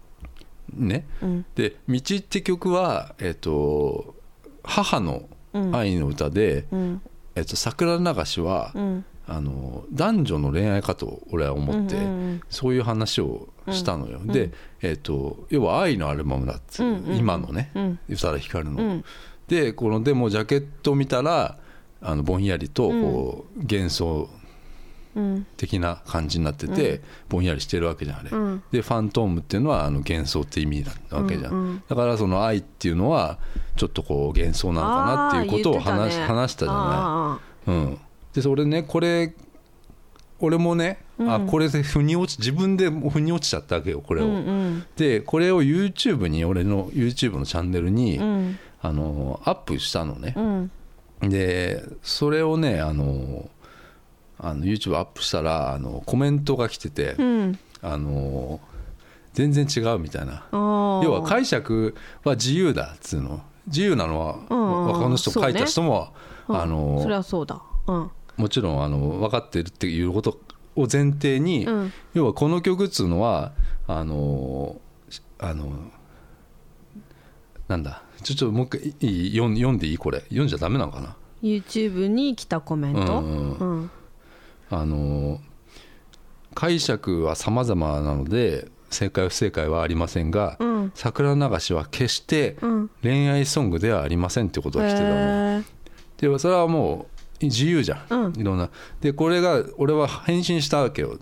[0.73, 1.05] ね。
[1.21, 1.45] うん。
[1.55, 4.15] で「道」って曲はえっ、と
[4.63, 5.23] 母の
[5.73, 7.01] 愛の歌で、うん。
[7.35, 9.05] えっと桜流しは、うん。
[9.27, 17.71] あの男女の恋愛かと俺は思って、うんうんうんそういう話をしたのよ、で、えっと要は愛のアルバムだっつう、うんうん今のね。
[17.75, 17.99] うん。
[18.09, 19.05] 宇多田ヒカルの、うん。
[19.47, 21.57] でこのでもジャケットを見たら
[22.01, 24.38] あのぼんやりとこう、幻想うん
[25.57, 28.63] 的な感じになってて、ぼんやりしてるわけじゃんあれ、うん。
[28.71, 31.83] でファントームっていうのはあの幻想って意味なわけじゃん、うんうん。
[31.87, 33.39] だからその愛っていうのは
[33.75, 36.25] ちょっとこう幻想なのかなっていうことを話,、ね。
[36.25, 36.83] 話したじゃない。
[36.85, 37.99] あうん、
[38.33, 39.33] でそれねこれ
[40.41, 44.85] 俺もね、あこれで腑に落ち自分でも腑に落ちちゃったわけよこれを、ーうんうん。
[44.95, 48.59] でこれを YouTube に俺の YouTube のチャンネルに、うん。
[48.81, 50.33] あのアップしたのね。
[50.37, 50.71] う、ん。
[51.29, 53.49] でそれをねあの
[54.39, 57.59] あの YouTube アップしたらあのコメントが来てて、うん。
[57.81, 58.59] あの
[59.33, 60.47] 全然違うみたいな。
[60.51, 63.41] 要は解釈は自由だっつうの。
[63.67, 64.87] 自由なのは、うんうん。
[64.87, 66.13] うん他の人書いた人も、
[66.47, 67.61] あのそれはそうだ。
[67.87, 68.11] うん。
[68.37, 70.39] もちろんあの分かってるっていうこと
[70.75, 71.93] を前提に、うん。
[72.13, 73.51] 要はこの曲っつうのは
[73.87, 75.71] あのしあの
[77.67, 80.21] なんだちょちょもう一回いい読ん読んでいいこれ。
[80.21, 83.19] 読んじゃダメなのかな？YouTube に来たコメント？
[83.19, 83.79] うんうん。
[83.79, 83.91] うん
[84.69, 85.39] あの
[86.53, 90.91] 解釈は様々なので正解不正解はありませんが、うん。
[90.95, 92.89] 桜流しは決してうん。
[93.03, 95.09] 恋愛ソングではありませんってことが来てたの。
[95.09, 95.63] よへー。
[96.33, 97.07] でそれはも
[97.41, 98.33] う自由じゃん、うん。
[98.39, 98.69] いろんな。
[98.99, 101.17] でこれが俺は返信したわけよ。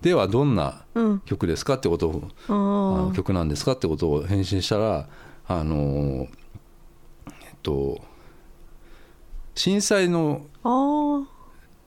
[0.00, 1.20] ではどんなうん。
[1.20, 5.08] 曲ですかってことをああのー曲なんですかってことを返信したら
[5.46, 8.00] あのえっと
[9.54, 10.46] 震災の、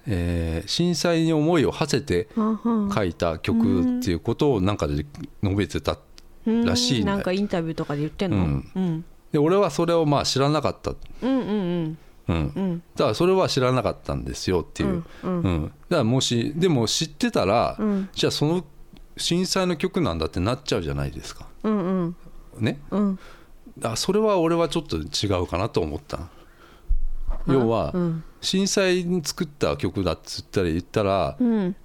[0.08, 5.06] えー震災に思いを馳せて書いた曲っていうことをなんかで
[5.44, 6.00] 述べてた
[6.46, 7.18] うんらしいんだよ。
[7.18, 8.38] なんかインタビューとかで言ってんの？
[8.38, 8.72] うん。
[8.76, 9.06] うん。
[9.32, 10.92] で俺はそれをまあ知らなかった、
[11.22, 11.98] うんうんうん。
[12.30, 12.84] うん、うん。
[12.96, 15.64] だからそれは知らなかったんですよっていう、うんうん。
[15.66, 18.10] だからもしでも知ってたら、うん。
[18.14, 18.66] じゃあその
[19.18, 21.48] 震災の曲なんだってなっちゃうじゃないですか。
[21.64, 22.16] うんうん。
[22.60, 22.80] ね？
[22.92, 23.20] うん。
[23.78, 26.30] だそれは俺はちょっと違うかなと思った
[27.48, 28.24] 要は、うん。
[28.42, 31.76] 震災に作った曲だっつったら言ったらうん。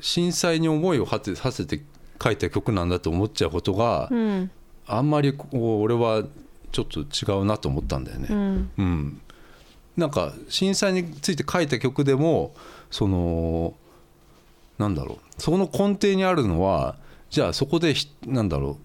[0.00, 1.82] 震災に思いを馳せて
[2.22, 4.50] 書いた曲なんだと思っちゃうことがうん。
[4.86, 6.24] あんまりこう俺は
[6.70, 8.28] ちょっと違うなと思ったんだよね。
[8.30, 8.70] うん。
[8.78, 9.20] うん、
[9.96, 12.54] なんか震災について書いた曲でも
[12.90, 13.74] その
[14.78, 15.18] なんだろう。
[15.40, 16.96] そこの根底にあるのは
[17.30, 18.76] じゃあそこでひなんだろう。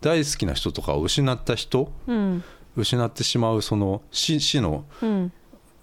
[0.00, 2.44] 大好きな人とかを失った人うん。
[2.76, 5.32] 失ってしまうその死死のうん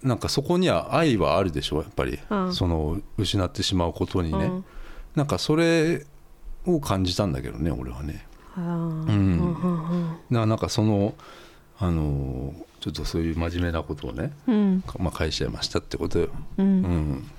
[0.02, 2.54] なんかそこには愛はあるでしょやっぱり、うん。
[2.54, 4.64] その失ってしまうことにね、うん。
[5.14, 6.06] なんかそれ
[6.66, 8.26] を感じたんだけどね俺はね。
[8.56, 9.00] うん。
[9.06, 11.14] うんななんかその
[11.78, 14.82] あのちょっとそういう真面目なことをね、うん。
[14.82, 16.28] かまあ、返しちゃいましたってことよ。
[16.58, 16.82] ううん。
[16.82, 17.30] ん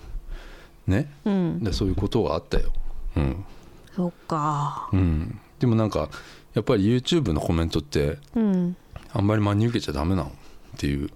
[0.88, 1.64] ね、うん。
[1.64, 2.72] でそういうことがあったよ。
[3.16, 3.46] うん。
[3.96, 4.90] そっか。
[4.92, 6.10] うん、でもなんか
[6.54, 8.76] やっぱり YouTube のコメントってうん。
[9.14, 10.30] あんまり真に受けちゃダメなの？
[10.30, 10.32] っ
[10.78, 11.10] ていう。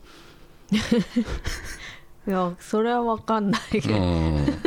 [2.28, 3.94] いやそれは分かんないけど。
[3.96, 4.60] うん。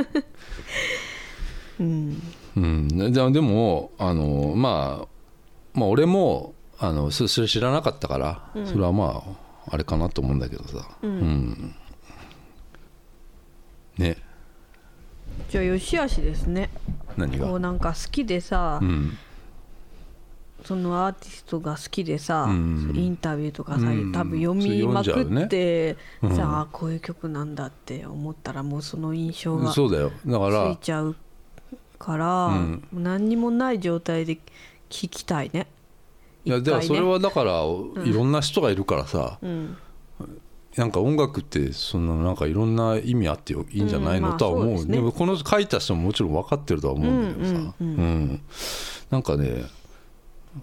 [1.80, 2.22] うん。
[2.56, 11.74] うん、ででもあの、まあ、まあ俺もあのそそれ知らなかったから、それはまああれかなと思うんだけどさ、うん。
[13.96, 14.18] ね。
[15.48, 16.70] じゃあよしあしですね。
[17.16, 17.46] 何が？
[17.46, 19.16] こうなんか好きでさ、うん
[20.64, 22.92] そのアーティストが好きでさ、うん。
[22.94, 24.12] インタビューとかさ、うん。
[24.12, 30.10] 多分読みまくって、うんさあこういう曲なんだって思ったらもうその印象がつそうだよ。
[30.26, 31.16] だからいちゃう
[31.98, 32.50] から、
[32.92, 34.38] 何にもない状態で
[34.88, 35.66] 聞きたいね。
[36.46, 37.62] いやでもそれはだから
[38.04, 39.76] いろんな人がいるからさ、うん。
[40.76, 48.40] なんか音楽ってそんななんかいろんな意味あっていいんじゃないの、とは思う,、でもこの書いた人ももちろん分かってるとは思うんだけどさ、うん。
[49.10, 49.64] なんかね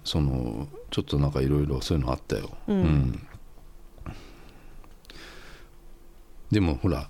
[0.03, 3.27] そのちょっとなんかいろいろそういうのあったよ、うん。
[6.51, 7.09] でもほら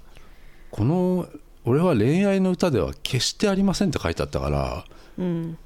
[0.69, 1.27] この
[1.65, 4.85] 俺は恋愛の歌では決してありませんって書いてあったから
[5.17, 5.57] うん。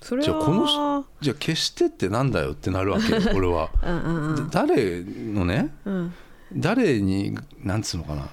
[0.00, 4.34] それはじゃあこの人じゃあ決してってなんだよってなるわけよ俺は うんうん。
[4.36, 6.14] うん誰のねうん。
[6.54, 8.28] 誰になんつうのかな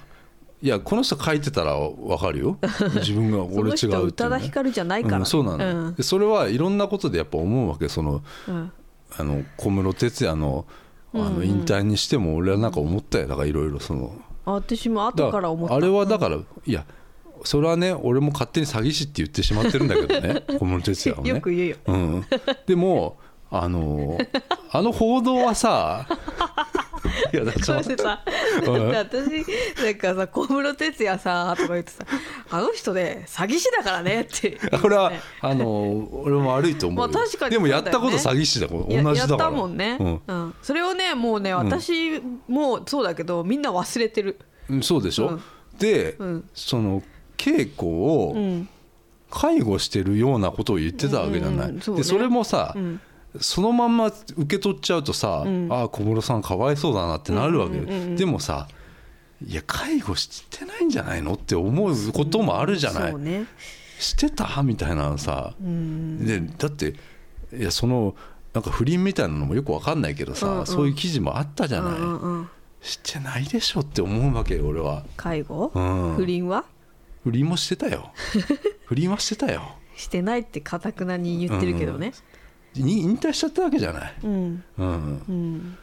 [0.62, 2.58] いやこの人書いてたらわかるよ。
[2.96, 5.94] 自分が俺違うっていう宇多田ヒカルじゃないから、うん、そうなの、うん。
[5.94, 7.88] でそれはいろんなことでやっぱ思うわけ。
[7.88, 8.72] そのうん。
[9.18, 10.66] あの小室哲哉の
[11.14, 13.28] あの引退にしても俺はなんか思ったよ。
[13.28, 14.12] だからいろいろその。
[14.44, 15.74] あ私も後から思った。
[15.74, 16.84] あれはだからいや
[17.44, 20.42] それはね俺も勝手に詐欺師って言ってしまってるんだけどね。
[20.58, 21.30] 小室哲哉をね。
[21.30, 21.76] よく言うよ。
[21.86, 22.24] うん、
[22.66, 23.18] でも
[23.50, 24.18] あの
[24.72, 26.06] あの報道はさ
[27.32, 32.04] いやだってだって私なんかさ小室哲哉さとか言ってさ
[32.50, 39.44] あの人で詐欺師だからねってねこれはあの俺も悪いと思うよ、まあ確かにでもやったこと詐欺師だこれや同じだから。
[39.44, 40.20] やったもんね、うん。
[40.26, 40.54] うん。
[40.62, 44.38] それをねもうね私もそうだけどみんな忘れてる。
[44.68, 45.42] うんそうでしょ、うん。
[45.78, 46.48] で、うん。
[46.54, 47.02] その
[47.36, 48.68] 稽古をうん。
[49.28, 53.00] 介護してるようなことを言ってたわけじゃない、そでそれもさ、うん
[53.40, 55.72] そのまんま受け取っちゃうとさ、ん。
[55.72, 58.68] ああ小室さんかわいそうだなってなるわけ、うんうんうんうんでもさ
[59.44, 63.44] いや介護してないんじゃないのって思うこともあるじゃない、そうね。
[63.98, 64.62] してた？
[64.62, 66.24] みたいなのさ、うん。
[66.24, 66.94] でだって
[67.52, 68.14] いやその
[68.54, 70.66] なんか不倫みたいなのもよくわかんないけどさ、うんうん。
[70.66, 72.48] そういう記事もあったじゃない、うんうんうん。
[72.80, 75.04] してないでしょって思うわけよ俺は。
[75.18, 76.14] 介護、うん。
[76.16, 76.64] 不倫は？
[77.22, 78.12] 不倫もしてたよ。
[78.86, 79.76] 不倫はしてたよ。
[79.96, 82.06] してないってかたくなに言ってるけどね。
[82.08, 82.12] に
[82.76, 84.64] 引退しちゃったわけじゃない、うん。
[84.78, 85.78] うん、うん。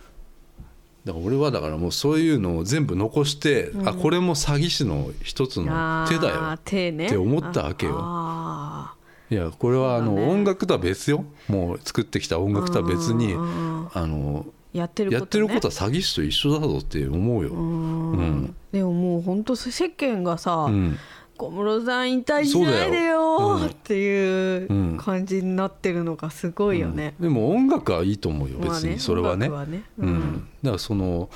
[1.06, 6.58] だから俺はだからもうそういうのを全部残して、あこれも詐欺師の一つの手だよ。
[6.64, 7.08] 手ね。
[7.08, 7.98] って思ったわけよ。
[8.00, 8.94] あ
[9.30, 11.26] いやこれはあの、音楽とは別よ。
[11.48, 13.90] もう作ってきた音楽とは別にうんうんうん。
[13.94, 18.12] あのーやってること、ね、やってることは詐欺師と一緒だぞって思うよ、うん。
[18.14, 18.56] うん。
[18.72, 20.98] でももう本当世間がさ、うん
[21.38, 23.66] 小室さん引退しないでようん。
[23.66, 27.16] っていううん感じになってるのがすごいよね。
[27.20, 29.84] でも音楽はいいと思うよまあ別にそれはね,、音楽ね。
[29.98, 30.14] ううん。
[30.14, 31.30] んだからその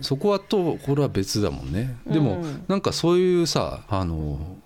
[0.00, 1.96] そこはとこれは別だもんね。
[2.06, 4.56] でも、うんなんかそういうさあの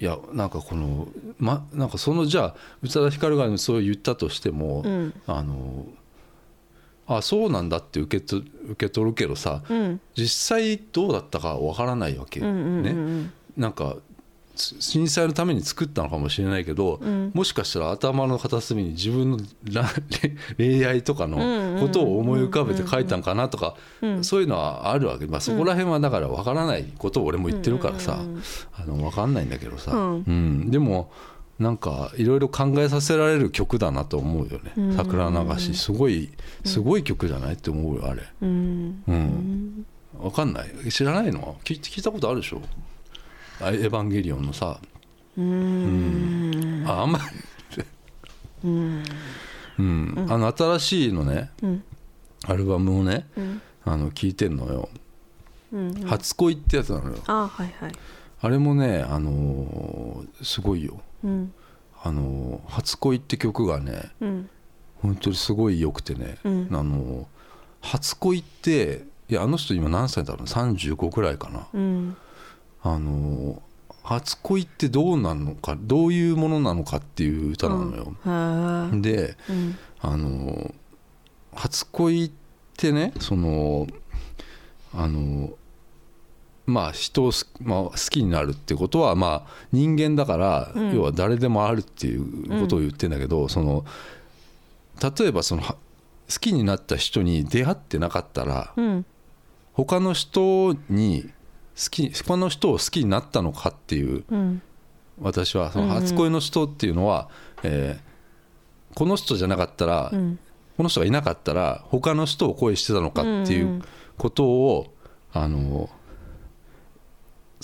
[0.00, 5.14] いやなんかこのまなんかそのじゃあ宇多田ヒカルがそう言ったとしても、うん。
[5.26, 5.86] あの
[7.06, 10.00] あそうなんだって受けと受け取るけどさうん。
[10.16, 13.32] 実際どうだったかわからないわけよ、うんうんうんうねん。
[13.56, 13.96] なんか
[14.54, 17.32] つ震災のために作ったのかもしれないけど、うん。
[17.34, 19.38] もしかしたら頭の片隅に自分の
[19.72, 19.84] ら
[20.56, 30.24] 恋愛とかのことを思い浮かべて書いたんかなとか、うんそういうのはあるわけ、まあ、そこら辺はだから分からないことを俺も言ってるからさ、うんうんうんあの分かんないんだけどさ、うん。
[30.26, 30.70] うん。
[30.70, 31.10] でも
[31.58, 34.96] なんかいろいろ考えさせられる曲だなと思うよね「うん。
[34.96, 36.30] 桜流し」すごい
[36.64, 38.22] すごい曲じゃないって思うよあれ。
[38.42, 39.02] うん。
[39.06, 39.86] うん。
[40.18, 40.90] わかんない。
[40.90, 41.58] 知らないの？
[41.64, 42.60] 聞い聞いたことあるでしょ？
[43.60, 44.80] あエヴァンゲリオンのさ、
[45.38, 46.84] うん。
[46.86, 47.84] ああんまり。
[48.64, 49.04] うん。
[49.78, 51.50] うん、あの新しいのね。
[51.62, 51.84] うん。
[52.46, 53.62] アルバムをねうん。
[53.84, 54.88] あの聞いてんのよ。
[55.72, 57.16] うん「初恋」ってやつなのよ。
[57.26, 57.92] あはいはい。
[58.40, 61.52] あれもねあのーすごいようん。
[62.02, 64.50] あのー初恋」って曲がねうん。
[65.02, 66.68] 本当にすごい良くてね、うん。
[66.70, 67.24] あのー
[67.80, 71.66] 初恋っていやあの人今何歳だろう35くらいかな。
[71.74, 72.16] うん。
[72.82, 73.62] あの
[74.02, 78.14] 初恋ってどうなのかどういうものなのかっていう歌なのよ、
[79.48, 79.78] うん。
[80.00, 80.74] あの
[81.54, 82.30] 初恋っ
[82.76, 83.86] てねその
[84.92, 85.50] あの
[86.66, 90.94] まあ人をす、まあ、好きになるってことはまあ人間だから、うん。
[90.94, 93.84] 要は誰でもあるっていうことを言ってんだけど、その
[95.02, 95.76] 例えばそのは
[96.30, 99.04] 好きになった人に出会ってなかったらうん。
[99.72, 101.30] 他の人に
[101.76, 104.62] 好き他の人を好きになったのかっていううん。
[105.20, 107.28] 私はその初恋の人っていうのは、
[107.62, 108.14] えー
[108.94, 110.38] この人じゃなかったら、うん。
[110.76, 113.82] この人がいなかったら他の人を恋してたのかっていんううん。
[114.16, 114.94] ことを、
[115.32, 115.90] あの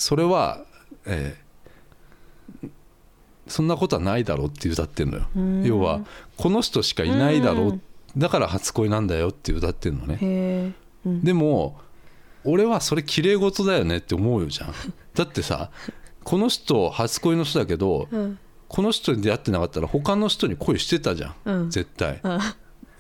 [0.01, 0.65] それは、
[1.07, 1.51] えー
[3.47, 5.65] そんなことはないだろうって歌ってるのよ、うん。
[5.65, 6.03] 要は
[6.37, 7.83] この人しかいないだろう、うん。
[8.17, 10.73] だから初恋なんだよって歌ってるのね。
[11.05, 11.25] うん。
[11.25, 11.81] でも
[12.45, 14.75] 俺はそれ綺麗事だよねって思うよじゃん。
[15.15, 15.73] だってさ
[16.23, 18.39] この人初恋の人だけど、うん。
[18.69, 21.71] この人に出会ってなかったら他の人に恋してたじゃん、うん。
[21.71, 22.21] 絶対。
[22.23, 22.55] あ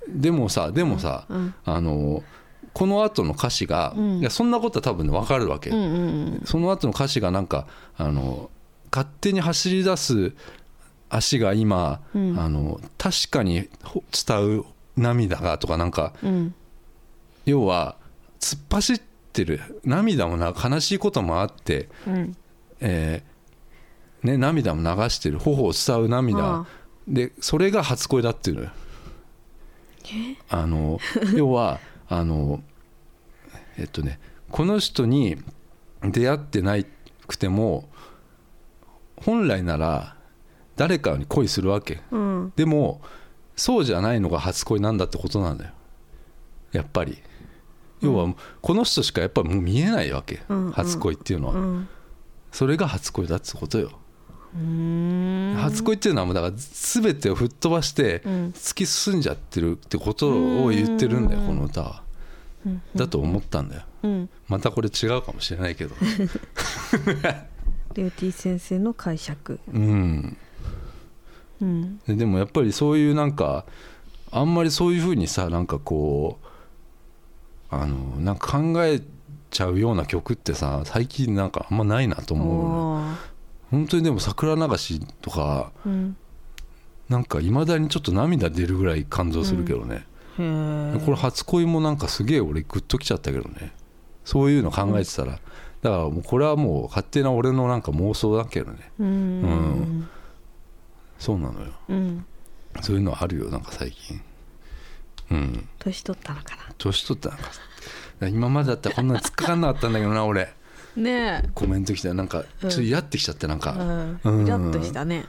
[0.08, 1.54] でもさでもさ、うん。
[1.64, 2.24] あの
[2.72, 4.18] この後の歌詞が、うん。
[4.20, 8.50] いやそんなことは多分ね分かるわけ、うんうんその後の歌詞がなんかあの
[8.92, 10.32] 勝手に走り出す
[11.08, 12.38] 足が今、うん。
[12.38, 14.64] あの確かにほ伝う
[14.96, 16.54] 涙がとかなんかうん。
[17.46, 17.96] 要は
[18.38, 19.00] 突っ走っ
[19.32, 22.36] てる涙もな悲しいこともあって、うん。
[22.80, 23.30] えー
[24.22, 26.66] ね、涙も流してる頬を伝う涙。
[27.08, 28.70] でそれが初恋だっていうのよ。
[30.48, 30.98] あの
[31.34, 31.78] 要は
[32.10, 32.60] あの
[33.78, 34.20] えっとね
[34.50, 35.38] この人に
[36.02, 36.84] 出会ってない
[37.26, 37.88] くても
[39.16, 40.16] 本来なら
[40.76, 42.00] 誰かに恋するわけ。
[42.10, 42.52] うん。
[42.56, 43.00] でも
[43.54, 45.72] そうじゃないのが初恋なんだってことなんだよ。
[46.72, 47.18] やっぱり。
[48.00, 50.72] 要はこの人しかやっぱもう見えないわけ、うんうん。
[50.72, 51.88] 初恋っていうのは、うん。
[52.50, 53.99] それが初恋だってことよ、
[54.52, 58.32] 初恋っていうのはもうだから全てを吹っ飛ばしてうん。
[58.50, 60.28] 突き進んじゃってるってこと
[60.64, 61.46] を言ってるんだようん。
[61.46, 62.02] この歌は。
[62.66, 62.82] うん。
[62.94, 63.82] だと思ったんだよ。
[64.02, 64.28] うん。
[64.48, 65.94] またこれ違うかもしれないけど。
[67.94, 69.60] リューティ先生の解釈。
[69.72, 70.36] うん。
[71.60, 71.98] うん。
[72.06, 73.64] ででもやっぱりそういうなんか
[74.32, 76.46] あんまりそういうふうにさなんかこう
[77.70, 79.00] あのなんか考え
[79.50, 83.29] ちゃうような曲ってさ最近なんかあんまないなと思う
[83.70, 86.16] 本当にでも桜流しとかうん。
[87.08, 90.06] なんかいまだにちょっと涙出るぐらい感動するけどね、
[90.38, 93.72] へえこれ初恋もなんかすげえ俺グッときちゃったけどね。
[94.24, 95.40] そういうの考えてたら、だか
[95.82, 98.92] らもうこれはもう勝手な俺のなんか妄想だけどね。
[99.00, 99.06] うん。
[99.06, 99.10] う
[99.48, 100.08] ん。
[101.18, 101.72] そうなのよ。
[101.88, 102.24] うん。
[102.80, 104.20] そういうのあるよなんか最近。
[105.32, 105.68] うん。
[105.80, 107.50] 年取ったのか年取ったなんか。
[108.28, 110.44] 今までだったらこんなに突っかかんなかったんだけどな俺。
[110.44, 110.50] な
[110.96, 114.20] ねコメント来てなんかちょっと嫌ってきちゃってなんか、えうん。
[114.24, 114.46] うん。
[114.46, 115.24] イラッとしたね。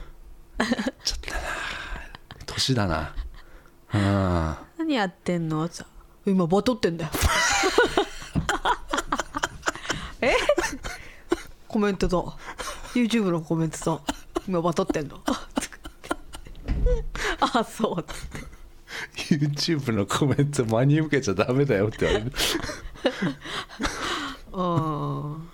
[1.04, 1.36] ちょっとな
[2.46, 3.14] 年だな。
[3.94, 4.56] うん。
[4.78, 5.66] 何やってんの？
[5.68, 5.86] さ
[6.26, 7.10] 今バトってんだよ。
[10.20, 10.34] え？
[11.68, 12.18] コメントだ
[12.94, 14.00] YouTube のコメントだ
[14.46, 15.20] 今バトってんの？
[17.40, 18.04] あそう。
[18.04, 22.32] つって YouTube のコメント真に受けちゃダメだよって言われる。
[24.52, 25.48] うん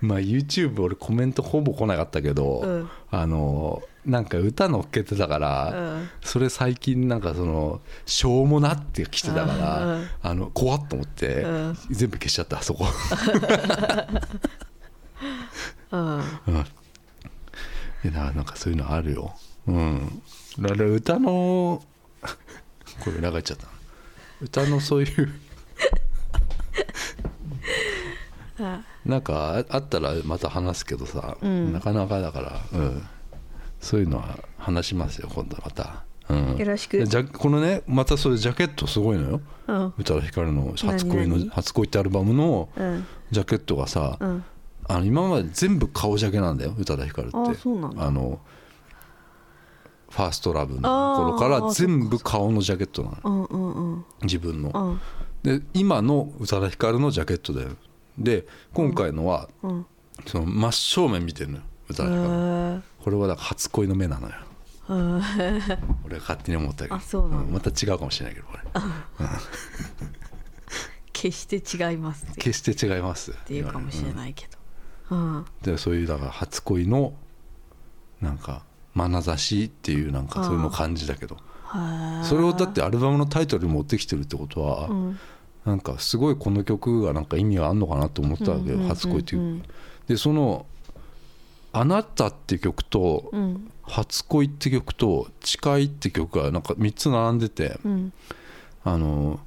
[0.00, 2.90] まあ YouTube 俺コメントほぼ来なかったけど、うん。
[3.10, 6.08] あのなんか歌乗っけてたから、うん。
[6.22, 11.78] それ最近なんかそのしょうもなって来てたから、うんあの怖っと思って、うん。
[11.90, 12.86] 全部消しちゃったそこ、
[15.90, 16.16] うん。
[16.16, 16.22] うん、
[18.04, 19.34] いやなんかそういうのあるよ。
[19.66, 20.22] うん。
[20.60, 21.82] だから歌の
[23.00, 23.68] これ流れちゃった
[24.40, 25.32] 歌のそういう
[28.60, 31.72] あ なんかああったらまた話すけどさ、うん。
[31.72, 33.02] なかなかだから、うん、
[33.80, 37.04] そういうのは話しますよ今度また、うん、よろしく。
[37.04, 39.40] じゃこのねまたそれジャケットすごいのよ。
[39.66, 39.94] うん。
[39.98, 43.06] 宇多田ヒカルの「初恋の初恋」ってアルバムのうん。
[43.30, 44.44] ジャケットがさ、うん。
[44.88, 47.36] あの今まで全部顔ジャケなんだよ宇多田ヒカルって。
[47.36, 47.40] あ
[48.10, 48.40] の
[50.10, 54.04] ファーストラブの頃から全部顔のジャケットなの。
[54.22, 54.70] 自分の。
[54.74, 55.58] うん。
[55.60, 57.70] で今の宇多田ヒカルのジャケットだよ
[58.18, 59.86] で今回のはうん
[60.26, 62.18] その真正面見てるのよ宇多田ヒカル
[62.78, 64.34] へこれはだから初恋の目なのよ。
[64.90, 65.60] え
[66.04, 66.96] 俺は勝手に思ったけど。
[66.96, 68.62] あそうなんだんまた違うかもしれないけどこれ。
[71.12, 73.32] 決して違います決して違います。
[73.32, 74.46] っていうかもしれないけ
[75.10, 75.16] ど。
[75.16, 75.44] うん。
[75.62, 77.14] でそういうだから初恋の
[78.20, 78.62] なんか
[78.94, 81.36] 眼差しっていうなんかそういうの感じだけど。
[82.24, 85.18] それをだってアルバムのタイトルに持ってきてるってことは、うん
[85.68, 88.88] なんかすごいこの曲がなんか意味があるのかなと思ったわけよ、うんうんうんうん。
[88.88, 89.62] 初恋っていう
[90.08, 90.66] でその
[91.72, 98.12] 「あなた」って曲とうん「初恋」って曲と「誓い」って曲がなんか3つ並んでてうん。
[98.84, 99.40] あの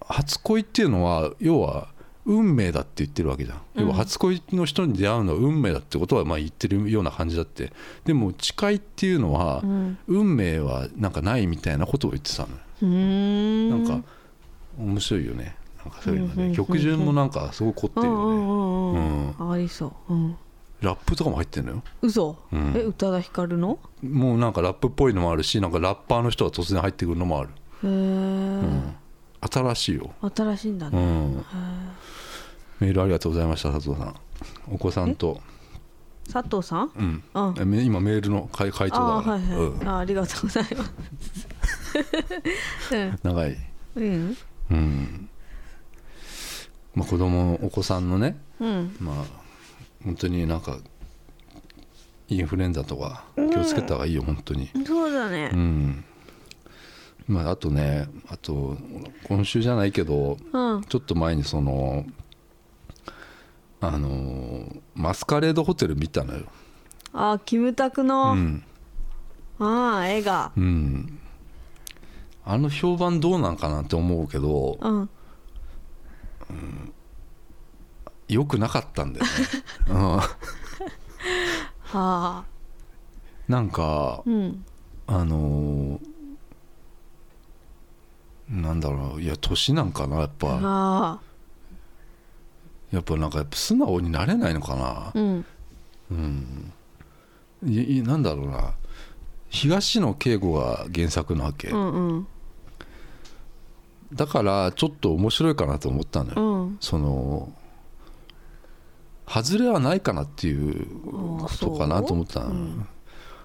[0.00, 1.88] 初恋っていうのは要は
[2.24, 7.72] 運命だって言ってるわけじゃん、要は初恋の人に出会うのは運命だってことはまあ言ってるような感じだって。
[8.04, 9.98] でも誓いっていうのは、うん。
[10.08, 12.54] 運命はなんかないみたいなことを言ってたのよ。
[12.82, 13.70] うーん。
[13.70, 14.08] なんか
[14.78, 15.56] 面白いよね。
[15.84, 16.34] なんかそういうのね。
[16.36, 18.12] うんうん曲順もなんかすごい凝ってるよ
[18.94, 19.34] ね。
[19.38, 20.14] うんありそう。
[20.14, 20.36] うん。
[20.82, 21.82] ラップとかも入ってるのよ。
[22.02, 22.36] 嘘。
[22.52, 22.72] うん。
[22.76, 23.78] え宇多田ヒカルの？
[24.02, 27.52] もうなんかラップっぽいのもあるしなんかラッパーの人が突然入ってくるのもある、へ
[27.84, 28.94] えうん、
[29.50, 30.98] 新しいよ、新しいんだね。
[30.98, 31.44] うん、
[32.80, 34.14] メールありがとうございました佐藤さん。
[34.70, 35.40] お子さんと、
[36.30, 36.90] 佐藤さん？
[36.94, 37.22] うん。
[37.82, 39.56] 今メールの回回答あだから、はいはい。
[39.56, 39.88] うん。
[39.88, 41.48] あありがとうございます。
[43.24, 43.56] 長い。
[43.96, 44.36] うん
[44.70, 44.76] うん。
[44.76, 45.28] うん
[46.94, 48.96] まあ子供お子さんのねうん。
[49.00, 49.24] まあ
[50.04, 50.78] 本当になんか
[52.28, 54.70] インフルエンザとか気をつけた方がいいよ本当に。
[54.86, 55.50] そうだね。
[55.52, 56.04] うん。
[57.28, 58.76] まああとねあと
[59.24, 60.82] 今週じゃないけどうん。
[60.84, 62.06] ちょっと前にその
[63.80, 66.46] あのマスカレードホテル見たのよ、
[67.12, 68.64] あキムタクうのん、
[69.58, 71.15] ああ映画うん
[72.48, 75.10] あの評判どうなんかなって思うけどうん。
[78.28, 79.30] 良くなかったんだよね、
[79.90, 80.26] うん、は
[81.92, 82.44] あ。
[83.48, 84.64] なんかうん。
[85.08, 86.16] あのー
[88.48, 90.60] なんだろういや年なんかなやっぱ。
[90.62, 91.20] あ。
[92.92, 94.84] やっぱなんかやっぱ素直になれないのかな。
[95.08, 95.44] あうん。
[96.12, 96.72] うん。
[97.64, 98.74] いいなんだろうな。
[99.48, 102.26] 東野圭吾が原作なわけ、うんうん
[104.12, 106.78] だからちょっと面白いかなと思ったのよ、うん。
[106.80, 107.52] その
[109.26, 110.86] 外れはないかなっていう
[111.44, 112.54] あことかなと思ったの、そう？
[112.54, 112.86] うん。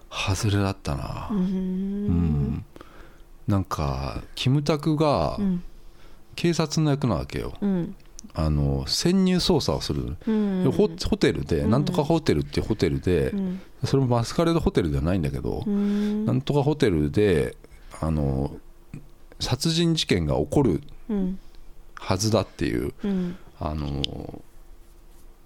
[0.09, 1.29] 外れだったな。
[1.31, 2.65] ううん、ん。
[3.47, 5.63] なんかキムタクがうん。
[6.33, 7.53] 警察の役なわけよ。
[7.59, 7.95] うん。
[8.33, 10.71] あの潜入捜査をする、うん。
[10.71, 11.69] ホホテルで、うん。
[11.69, 13.61] なんとかホテルっていうホテルで、うん。
[13.83, 16.25] それもマスカレードホテルではないんだけど、うん。
[16.25, 17.57] なんとかホテルで
[17.99, 18.55] あの
[19.41, 21.39] 殺人事件が起こるうん
[21.95, 23.35] はずだっていううん。
[23.59, 24.41] あの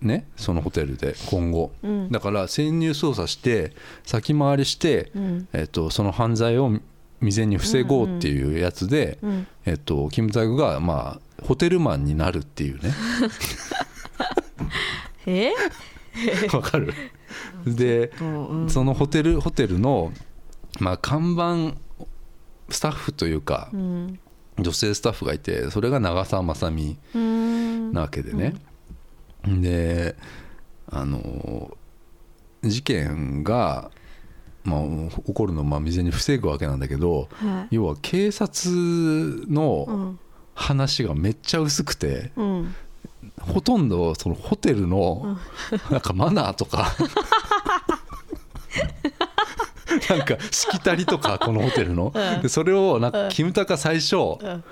[0.02, 1.72] ねそのホテルで今後。
[1.84, 2.12] うん。
[2.12, 3.74] だから潜入捜査して
[4.04, 5.48] 先回りして、うん。
[5.54, 6.72] えっと、その犯罪を
[7.20, 9.48] 未然に防ごうっていうやつで、うん。
[9.66, 12.93] えっと、キムタクが、まあ、ホテルマンになるっていうね。
[15.26, 15.52] え？
[16.54, 16.93] わかる？
[17.66, 18.70] でうんうん。
[18.70, 20.14] そのホテルホテルの、
[20.80, 21.78] まあ、看板
[22.70, 24.20] スタッフというかうん
[24.57, 28.55] 女性スタッフがいてそれが長澤まさみうんなわけでね、
[29.45, 30.16] で
[30.89, 31.78] あの
[32.63, 33.91] 事件が、
[34.63, 34.82] まあ、
[35.26, 37.76] 起こるのをまあ未然に防ぐわけなんだけどはい。
[37.76, 40.20] 要は警察うのん
[40.55, 42.76] 話がめっちゃ薄くてうん。
[43.41, 45.38] ほとんどそのホテルの
[45.91, 46.95] なんかマナーとか
[50.10, 52.12] なんかしきたりとかこのホテルの。
[52.14, 52.41] うん。
[52.41, 54.64] でそれをなんかキムタクが最初うん。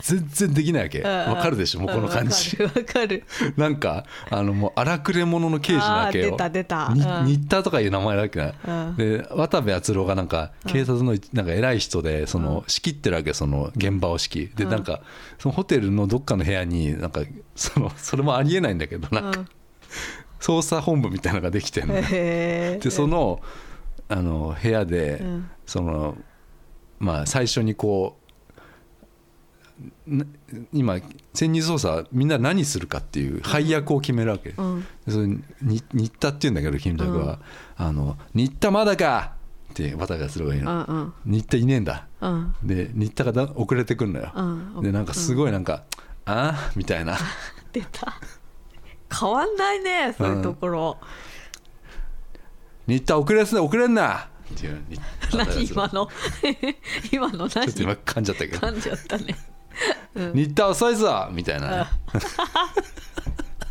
[0.00, 1.02] 全然できないわけ。
[1.02, 1.80] わかるでしょ？
[1.80, 2.56] もうこの感じ。
[2.62, 2.86] わかる。
[2.86, 3.24] わかる。
[3.56, 6.30] なんかあのもう荒くれ者の刑事なわけよ。
[6.30, 6.50] 出た。
[6.50, 8.52] 出た新田とかいう名前だっけな。
[8.88, 8.96] うん。
[8.96, 14.52] で渡部篤郎がなんか警察のなんか偉い人でその仕切ってるわけその現場を仕切。
[14.54, 14.70] でうん。
[14.70, 15.00] なんか
[15.40, 17.22] そのホテルのどっかの部屋になんか
[17.56, 19.44] そのそれもありえないんだけどなんか
[20.40, 23.40] 捜査本部みたいなのができてんのでその
[24.12, 25.50] あの部屋でうん。
[25.66, 26.16] その
[26.98, 28.22] まあ最初にこう
[30.06, 30.24] な
[30.72, 30.98] 今
[31.34, 34.86] 潜入捜査みんな何するかっていう配役を決めるわけ、うん。
[35.08, 37.38] それに新田って言うんだけど金太は、
[37.76, 39.32] あの新田まだか!
[39.72, 41.40] って渡部篤郎が言ううの、んうん。
[41.40, 42.06] 新田いねえんだ。
[42.20, 42.54] うん。
[42.62, 44.42] で新田がだ遅れてくんのよ、う
[44.80, 44.82] ん。
[44.82, 45.84] でなんかすごいなんか、
[46.26, 47.16] ああみたいな。
[47.72, 48.20] 出た。
[49.18, 50.98] 変わんないねそういうところ、
[52.86, 54.82] 新田遅れすな遅れんなっていう
[55.34, 56.08] 何今の
[57.10, 59.36] 今の何ちょっと今噛んじゃったけど噛んじゃったね
[60.14, 61.86] うん新田遅いぞみたいなね、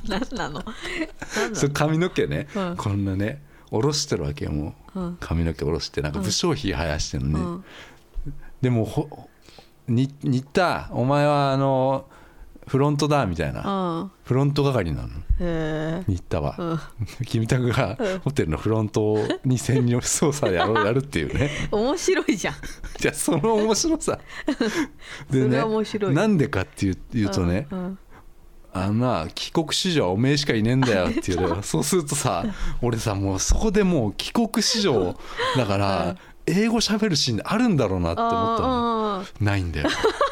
[0.08, 7.64] 何なの何なのそれ髪の毛ね、うんこんなね下ろしてるわけよもう、うん髪の毛下ろしてなんか武将髭生やしてるのね、うん
[8.62, 9.28] でもほ
[9.88, 12.06] に新田お前はあの
[12.72, 14.12] フロントだみたいな、うん。
[14.24, 15.10] フロント係なの？
[15.10, 15.12] へ
[15.42, 17.26] え新田は、うん。
[17.26, 18.20] キムタクがうん。
[18.20, 21.50] ホテルのフロントに潜入捜査やろう やるっていうね。
[21.70, 22.54] 面白いじゃん。
[22.54, 22.58] い
[23.04, 24.18] やその面白さ。
[25.30, 26.16] で それは面白い。
[26.16, 28.00] なんでかっていう言うとね、うん
[28.74, 32.46] あのな帰国子女はおめえしかいねえんだよっていうのそうするとさ
[32.82, 35.18] 俺さもうそこでもう帰国子女
[35.58, 36.16] だから
[36.46, 39.26] 英語喋るシーンあるんだろうなって思ったの。
[39.42, 39.90] ないんだよ、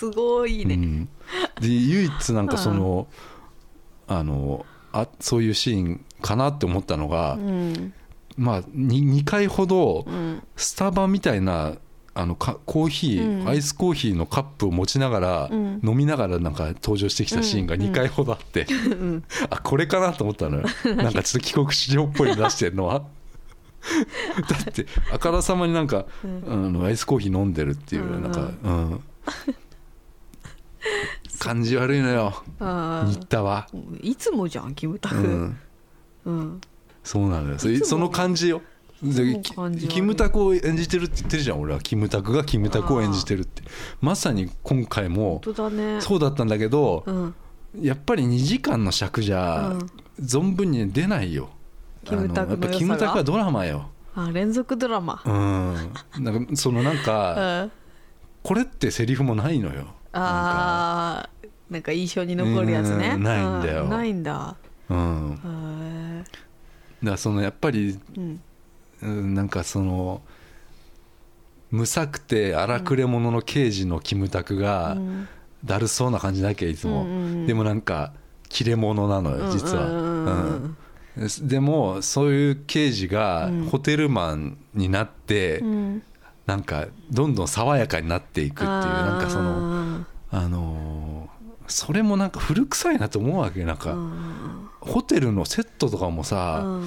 [0.00, 1.08] すごいね、うん、
[1.60, 3.06] で唯一なんかその
[4.06, 7.92] あのあそういうシーンかなって思ったのが、うん。
[8.36, 10.42] まあ 2, 回ほどうん。
[10.56, 11.74] スタバみたいな
[12.14, 13.48] あのかコーヒー、うん。
[13.48, 15.80] アイスコーヒーのカップを持ちながら、うん。
[15.84, 19.24] 飲みながらなんか登場してきたシーンが2回ほどあって、うん。
[19.50, 20.64] あこれかなと思ったのよ。
[20.96, 23.04] なんかちょっと帰国子女っぽいの出してるのは。
[24.48, 28.22] だってあからさまになんか、あのアイスコーヒー飲んでるっていう、うん。
[28.22, 29.00] なんかうん
[31.38, 32.42] 感じ悪いのよ。
[32.60, 35.16] あ新田は、ーいつもじゃんキムタク。
[35.16, 35.58] うん、
[36.24, 36.60] うん。
[37.02, 37.58] そうなのよ。
[37.58, 38.62] その感じよ
[39.88, 43.62] キムタクを演じてるって言ってるじゃん俺はキムタクがキムタクを演じてるって。
[44.00, 46.00] まさに今回も本当だね。
[46.00, 47.34] そうだったんだけど、うん。
[47.80, 49.68] やっぱり2時間の尺じゃ
[50.18, 50.24] うん。
[50.24, 51.48] 存分に出ないよ、
[52.04, 53.88] キムタクやっぱキムタクはドラマよ。
[54.14, 55.22] あ連続ドラマ。
[55.24, 56.22] うん。
[56.22, 57.02] なんかそのなんうん。
[57.02, 57.68] かあ
[58.42, 63.12] これってセリフもないのよあーなんか印象に残るやつね。
[63.16, 63.84] うんないんだよ。
[63.84, 64.56] うないんだ。
[64.88, 65.40] うん。
[65.44, 66.24] へ
[67.02, 68.40] えだそのやっぱりうん。
[69.02, 70.20] うんなんかその
[71.70, 75.28] むさくて荒くれ者の刑事のキムタクがうん。
[75.64, 77.46] だるそうな感じだけいつも、うんうんうん。
[77.46, 78.14] でもなんか
[78.48, 79.86] 切れ者なのよ実は、
[81.16, 81.48] うん。
[81.48, 83.64] でもそういう刑事がうん。
[83.66, 86.02] ホテルマンになって、うん
[86.50, 93.96] なんかどんどん爽やかになっていくっていうなんかそののあのーそれもなんか古臭いなと思うわけなんか、
[94.80, 96.80] ホテルのセットとかもさ、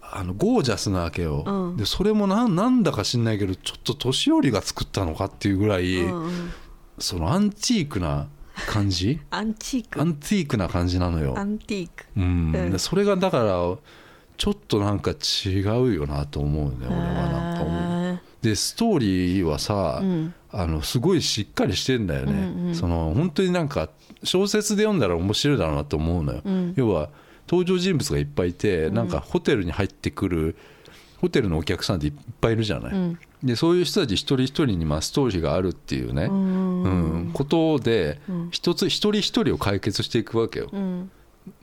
[0.00, 1.76] あのゴージャスなわけよ、うん。
[1.76, 5.96] でそれもなんなんだか知んないけどちょっと年寄りが作ったのかっていうぐらい、
[7.00, 8.28] そのアンティークな
[8.68, 9.18] 感じ？
[9.30, 10.00] アンチーク。
[10.00, 11.34] アンティークな感じなのよ。
[11.36, 12.04] ア、ンティーク。
[12.16, 12.52] うん。
[12.54, 12.70] うん。
[12.70, 13.76] でそれがだから
[14.36, 18.01] ちょっとなんか違うよなと思うね俺はなんか思う
[18.42, 20.34] でストーリーはさ、うん。
[20.54, 22.74] あのすごいしっかりしてんだよね、うんうん。
[22.74, 23.88] その本当になんか
[24.22, 26.74] 小説で読んだら面白いだろうなと思うのよ、うん。
[26.76, 27.08] 要は
[27.48, 30.54] 登場人物がいっぱいいて、なんかホテルに入ってくる
[31.22, 33.18] ホテルのお客さんっていっぱいいるじゃない、うん。
[33.42, 36.82] でそういう人たち一人一人にまあストーリーがあるっていうね、うん。
[36.82, 36.88] う
[37.28, 37.30] ん。
[37.32, 38.48] ことでうん。
[38.50, 41.10] 一つ一人一人を解決していくわけよ、うん。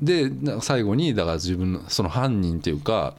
[0.02, 3.14] でな最後にだから自分のその犯人っていうか、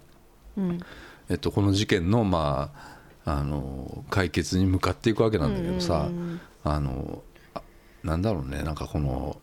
[0.56, 0.80] うん。
[1.28, 2.89] えっと、この事件のまあ
[3.25, 6.41] あの解決に向かっていくわけなんだけどさ、うん。
[6.64, 7.23] あの
[7.55, 7.62] あ
[8.03, 9.41] なんだろうねなんかこの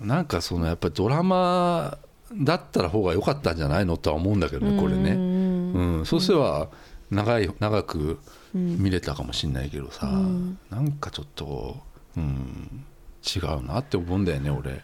[0.00, 1.98] なんかそのやっぱりドラマ
[2.34, 3.96] だったら方が良かったんじゃないの？
[3.96, 5.72] とは思うんだけどねこれうね、ん。
[5.72, 6.68] うん、そうすれば
[7.10, 8.18] 長い長く
[8.54, 10.58] 見れたかもしれないけどさ、うん。
[10.70, 11.76] なんかちょっと、
[12.16, 12.84] うん、
[13.22, 14.82] 違うなって思うんだよね俺。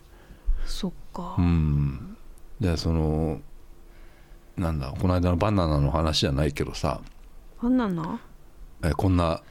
[0.67, 1.37] そっか。
[1.39, 2.17] うん、
[2.61, 3.41] でその
[4.57, 7.01] なんだこの間のバナナの話じゃないけどさ
[7.63, 8.21] バナナ
[8.85, 9.43] えこんな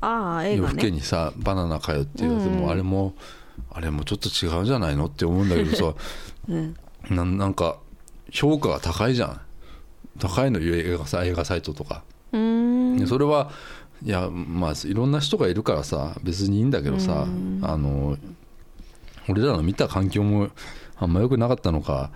[0.00, 3.14] ああ映画夜更けねにさ、バナナかよっていうやつうんもあれも
[3.70, 5.94] あれもちょっと違うんじゃないのって思うんだけどさ
[6.48, 6.76] うん。
[7.10, 7.78] ななんか
[8.30, 9.40] 評価が高いじゃん。
[10.18, 12.02] 高いのよ映画さ映画サイトとか、
[12.32, 12.98] うーん。
[12.98, 13.50] でそれは
[14.02, 17.60] いやまあいろんな人がいるからさ別にいいんだけどさ、うん。
[17.62, 18.16] あの
[19.28, 20.50] 俺らの見た環境も
[20.96, 22.10] あんま良くなかったのか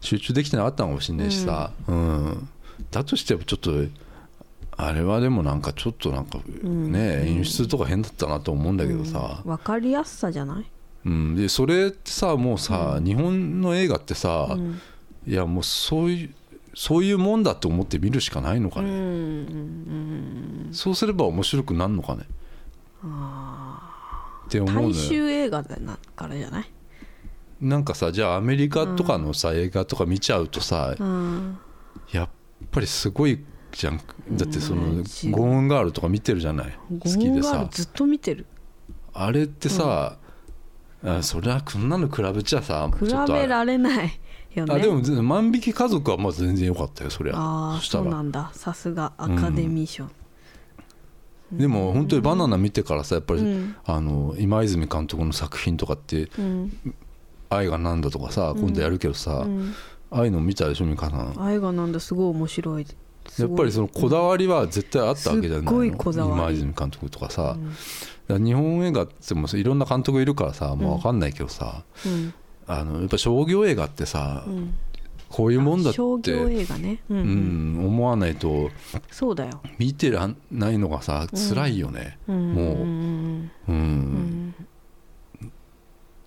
[0.00, 2.48] 集中できてなかったのかもしれないしさ、うん。
[2.90, 3.70] だとしてもちょっと
[4.78, 6.92] あれはでもなんかちょっとなんかん。
[6.92, 10.66] ね、演出とか変だったなと思うんだけどさ、わかりやすさじゃない？
[11.04, 14.80] うん、でそれってさもうさ、日本の映画ってさ、うん。
[15.26, 16.34] いやもうそういう
[16.74, 19.46] そういうもんだと思って見るしかないのかね、
[20.72, 22.24] そうすれば面白くなるのかね。
[24.46, 26.70] って思うの大よ衆映画だなからじゃない？
[27.60, 31.58] なんかさじゃあアメリカとかのさ、映画とか見ちゃうとさ、うん。
[32.12, 32.28] やっ
[32.70, 33.42] ぱりすごい
[33.76, 34.00] じゃん
[34.32, 35.02] だってその、うん。
[35.30, 36.78] ゴーンガールとか見てるじゃない？
[36.98, 37.68] ゴ好きでさ。
[37.70, 38.46] ずっと見てる。
[39.12, 40.16] あれってさ、
[41.04, 44.20] あそれはこんなの比べちゃさ比べられない
[44.54, 44.74] よね。
[44.74, 47.34] あでも全万引き家族はまあ全然良かったよそりゃ。
[47.36, 48.50] ああそそうなんだ。
[48.54, 50.08] さすがアカデミー賞。
[51.52, 53.76] でも本当にバナナ見てからさやっぱり、うん。
[53.84, 56.76] あの今泉監督の作品とかってうん
[57.50, 59.74] 「愛がなんだ」とかさ今度やるけどさ、うん。
[60.08, 62.86] ああいうの見たでしょ美香さん映画なんだすごい面白い
[63.38, 65.84] やっぱりそのこだわりは絶対あったわけじゃないの。
[65.84, 67.60] 今泉監督とかさ、だか
[68.28, 72.34] ら日本映画ってもいろんな監督いるからさ、まあ、分かんないけどさうん。
[72.66, 74.74] あのやっぱ商業映画ってさ、うん。
[75.28, 77.00] こういうもんだっ商業て、映画ね。
[77.10, 77.16] うん。
[77.18, 78.70] ううんん、思わないと
[79.10, 79.60] そうだよ。
[79.78, 82.54] 見てらんないのがさ辛いよね、うん。
[82.54, 83.50] もう、うん。
[83.68, 83.74] うん。
[83.74, 84.54] うん。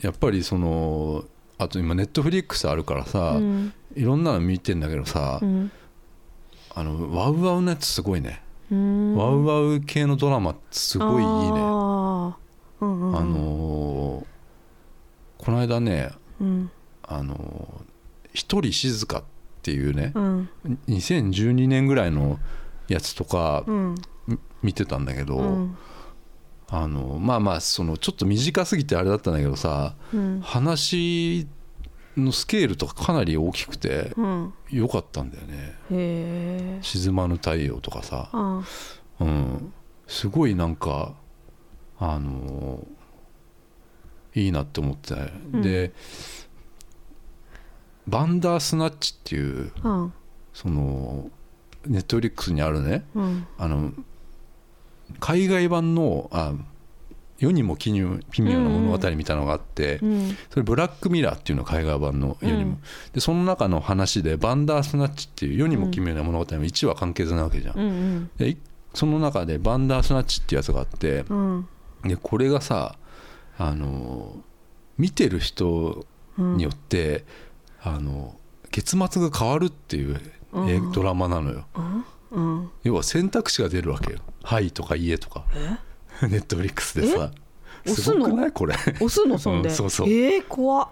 [0.02, 1.24] やっぱりその
[1.58, 3.74] あと今ネットフリックスあるからさ、うん。
[3.96, 5.72] いろんなの見てんだけどさ、うん
[6.76, 8.42] あのワウワウのやつすごいね、
[8.72, 9.16] うん。
[9.16, 11.60] ワウワウ系のドラマすごいいいね。
[11.62, 12.86] あー。
[12.86, 13.18] うんうんうん。
[13.18, 14.26] あのー
[15.44, 16.10] この間ね
[16.40, 16.72] うん。
[17.04, 17.90] あのー
[18.34, 19.24] 一人静かっ
[19.64, 20.50] ていうねう、ん。
[20.88, 22.40] 2012年ぐらいの
[22.88, 23.96] やつとかうん。
[24.28, 25.78] み見てたんだけど、うん。
[26.70, 30.40] あのまあまあそのちょっと短すぎてあれだったんだけどさうん。
[30.42, 31.48] 話
[32.26, 34.54] のスケールとかかなり大きくてうん。
[34.70, 35.76] 良かったんだよね。
[35.92, 38.64] へえ「沈まぬ太陽」とかさ、あ
[39.20, 39.74] うん、
[40.08, 41.16] すごいなんか
[41.98, 42.86] あの
[44.36, 45.14] いいなって思って、
[45.54, 45.62] うん。
[45.62, 45.94] で
[48.08, 50.10] バンダースナッチっていうあ
[50.54, 51.30] その
[51.86, 53.06] ネットフリックスにあるね。
[53.16, 53.48] うん。
[53.58, 53.94] あの
[55.20, 56.54] 海外版のあ
[57.40, 62.82] 世にも奇妙奇妙な物語みたいなのがあって、うんそれブラックミラーっていうの海外版の世にも、うん。
[63.14, 68.58] でその中の話でバンダースナッチっていう世にも奇妙な物語の1話完結なわけじゃん、でい
[68.94, 71.68] その中でバンダースナッチっていうやつがあってうん。
[72.04, 72.96] でこれがさ
[73.58, 74.36] あの
[74.98, 76.06] 見てる人
[76.38, 77.26] うんによって、
[77.82, 78.36] あの
[78.72, 80.22] 結末が変わるっていう
[80.94, 81.66] ドラマなのよ。
[82.32, 82.70] うん。
[82.84, 85.46] 要は選択肢が出るわけよ「はい」とか「いいえ」とか
[86.30, 87.32] ネットフリックスでさ
[87.86, 88.30] す押すの？
[88.30, 88.52] ごくない？
[88.52, 88.76] これ。
[88.76, 89.38] 押すの？
[89.38, 90.10] そんで、うんそうそう。
[90.10, 90.88] えー、怖っ。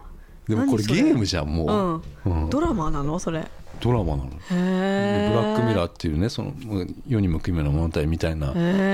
[0.47, 1.03] でもこれ何それ？
[1.03, 2.49] ゲームじゃんもう、うん。
[2.49, 3.19] ドラマなの？
[3.19, 3.39] それ。
[3.39, 3.43] へ
[3.79, 4.29] ドラマなの。
[4.29, 6.53] でえブラックミラーっていうねその
[7.07, 8.51] 世にも奇妙な物語みたいなへ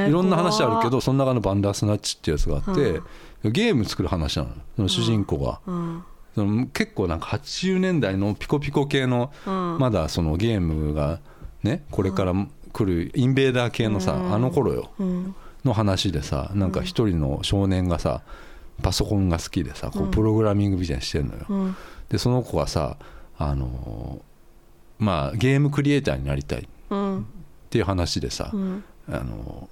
[0.08, 3.02] ーいろんな話あるけどその中のバンダースナッチっていうやつがあって、
[3.50, 6.04] ゲーム作る話なのその主人公が、うん。
[6.36, 9.78] その結構なんか80年代のピコピコ系の、うん。
[9.80, 11.20] まだそのゲームが
[11.62, 12.34] ねこれから
[12.74, 14.90] 来るインベーダー系のさ、あの頃よ。
[15.00, 18.22] うんの話でさなんか一人の少年がさ
[18.82, 21.76] パソコンが好きでさこうプログラミングみたいにしてるのよ、うん。
[22.10, 22.98] でその子がさ
[23.38, 27.26] あのーまあゲームクリエイターになりたいっうん。
[27.70, 28.84] ていう話でさ、うん。
[29.10, 29.68] あの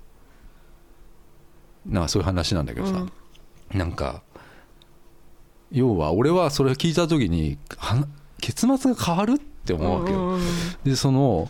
[1.85, 3.05] なんかそういう話なんだけどさ、
[3.73, 4.21] なんか
[5.71, 8.05] 要は俺はそれを聞いた時には
[8.39, 10.37] 結末が変わるって思うわけよ、
[10.83, 11.49] でその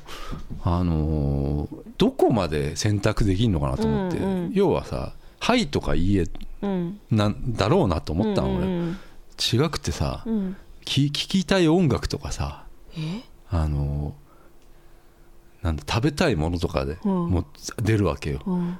[0.63, 6.25] あのーどこまで選択できるのかなと思って、うんうん要はさ「はい」とか「いいえ
[6.61, 8.97] うん」なんだろうなと思ったの俺、うん
[9.53, 10.33] 違くてさ、うん。
[10.33, 12.65] うんき聞きたい音楽とかさ
[12.97, 13.21] え？
[13.49, 14.15] あの
[15.61, 17.29] なんだ食べたいものとかでうん。
[17.29, 17.45] もう
[17.81, 18.79] 出るわけよ、うん。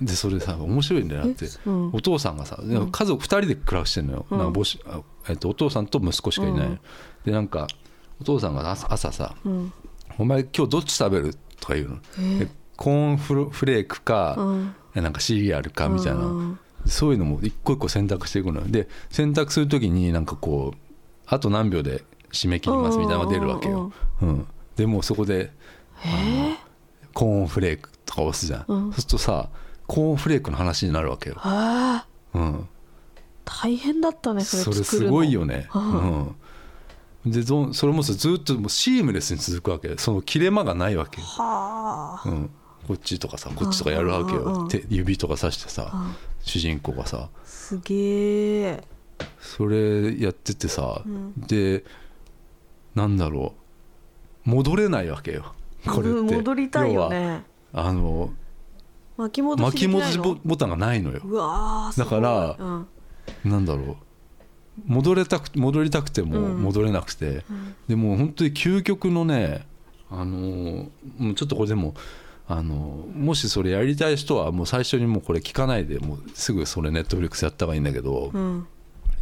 [0.00, 1.90] でそれさ面白いんだよだって、うん。
[1.92, 4.38] お父さんがさ家族2人で暮らしてるのよ、うん。
[4.38, 6.80] なんか母子あえっと、お父さんと息子しかいない、うん。
[7.24, 7.68] でなんか
[8.20, 9.72] お父さんが朝朝さうん
[10.18, 14.74] 「お前今日どっち食べる?」とか言うの、えでコーンフレークか、うん。
[14.94, 18.60] なんかシリアルかみたいな、うんそういうのも一個一個選択していくの。
[18.60, 20.78] よで選択するときになんかこう
[21.26, 23.92] あと何秒で締め切りますみたいなのが出るわけよ、
[24.22, 24.46] うん、
[24.76, 25.52] でもうそこで
[26.04, 26.56] え
[27.12, 28.92] コーンフレークとか押すじゃん、うん。
[28.92, 29.48] そうするとさ
[29.88, 31.40] コーンフレークの話になるわけよ、
[32.34, 32.68] うん、
[33.44, 35.08] 大変だったねそれそれ作るの。
[35.08, 36.36] すごいよね、ううん、
[37.26, 39.98] でそれもさずっともうシームレスに続くわけ。
[39.98, 42.28] その切れ間がないわけ、はあ。
[42.28, 42.50] うん、
[42.86, 44.68] こっちとかさこっちとかやるわけよ。
[44.68, 46.14] 手指とかさしてさうん。
[46.42, 47.28] 主人公がさ。
[47.44, 48.84] すげえ。
[49.40, 51.32] それやっててさ、うん。
[51.40, 51.84] で
[52.94, 53.54] なんだろ
[54.46, 54.50] う。
[54.50, 55.52] 戻れないわけよ。
[55.84, 57.42] これって、うん戻りたいよね。
[57.72, 58.30] あの
[59.16, 61.20] 巻き戻しボボタンがないのよ。
[61.96, 62.86] だからうん。
[63.44, 63.96] なんだろう
[64.84, 66.62] 戻れたく戻りたくてもうん。
[66.62, 67.44] 戻れなくて、
[67.88, 69.66] でも本当に究極のね
[70.10, 71.94] あのーもうちょっとこれでも
[72.46, 78.66] あのーもしそれやりたい人はもう最初にもうこれ聞かないでもうすぐそれネットフリックスやった方がいいんだけど、うん。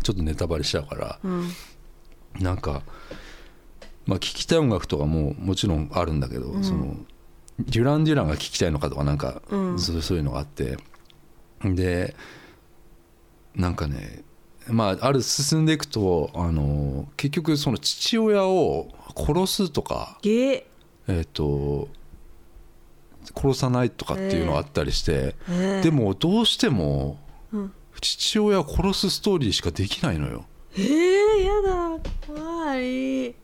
[0.03, 1.19] ちょっとネタバレしちゃうから。
[1.23, 1.49] うん。
[2.41, 2.83] なんか、
[4.07, 6.97] まあ、聞きたい音楽とかももちろんあるんだけど、その
[7.61, 9.41] デュラン・デュランが聞きたいのかとかなんか、
[9.79, 10.77] そういうのがあって。
[11.65, 12.15] で
[13.55, 14.23] なんかね
[14.69, 20.67] まあある進んでいくとあの結局その父親を殺すとかげえ？
[21.09, 21.89] えっ、と
[23.35, 27.19] 殺さないとかっていうのがあったりして、えでもどうしても
[27.53, 27.73] うん。
[28.01, 30.45] 父親を殺すストーリーしかできないのよ。
[30.77, 33.35] えー、やだ怖い。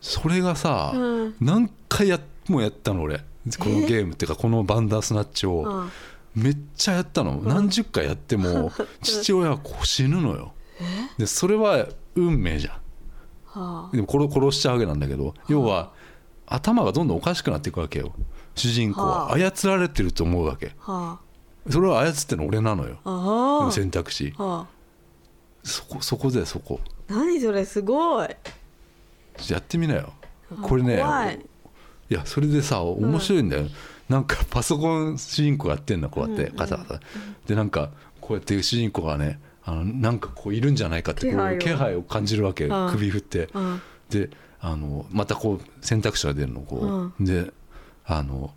[0.00, 1.34] それがさ、うん。
[1.40, 3.18] 何回やもやったの俺。
[3.58, 6.42] このゲームっていうかこのバンダースナッチを、うん。
[6.42, 10.54] めっちゃやったの、何十回やっても 父親は死ぬのよ
[11.18, 12.74] でそれは運命じゃん。
[13.44, 13.96] はあ。
[13.96, 15.92] でも殺殺しちゃうわけなんだけど要は
[16.46, 18.12] 頭がどんどんおかしくなっていくわけよ。
[18.54, 19.26] 主人公は。
[19.26, 19.36] はあ。
[19.36, 20.74] 操られてると思うわけ。
[20.78, 21.18] は
[21.70, 22.98] それを操ってるの俺なのよ。
[23.04, 23.66] ああ。
[23.68, 24.32] あ選択肢。
[24.36, 24.82] はあ。
[25.62, 26.80] そこそこでそこ。
[27.08, 28.28] 何それすごい。
[29.48, 30.12] やってみなよ。
[30.60, 31.46] これね怖い。
[32.10, 33.66] いやそれでさ面白いんだよ、
[34.08, 36.48] なんかパソコン主人公やってんのこうやって。
[36.48, 36.56] うん。
[36.56, 37.00] ガタガタ。
[37.46, 42.02] でなんかこうやって主人公がねあのなんかこういるんじゃないかってこう気配を。
[42.02, 42.90] 感じるわけうん。
[42.90, 43.48] 首振って。
[43.54, 43.82] うん。
[44.10, 47.24] であのまたこう選択肢が出るのこう。
[47.24, 47.52] で
[48.04, 48.54] あの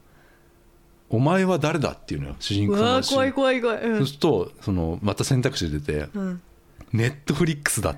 [1.09, 3.83] 「お前は誰だ?」っていうのよ主人う公の怖い怖い怖い。
[3.83, 3.97] うん。
[3.97, 6.41] そうするとそのまた選択肢出てうん
[6.93, 7.97] 「ネットフリックスだ」っ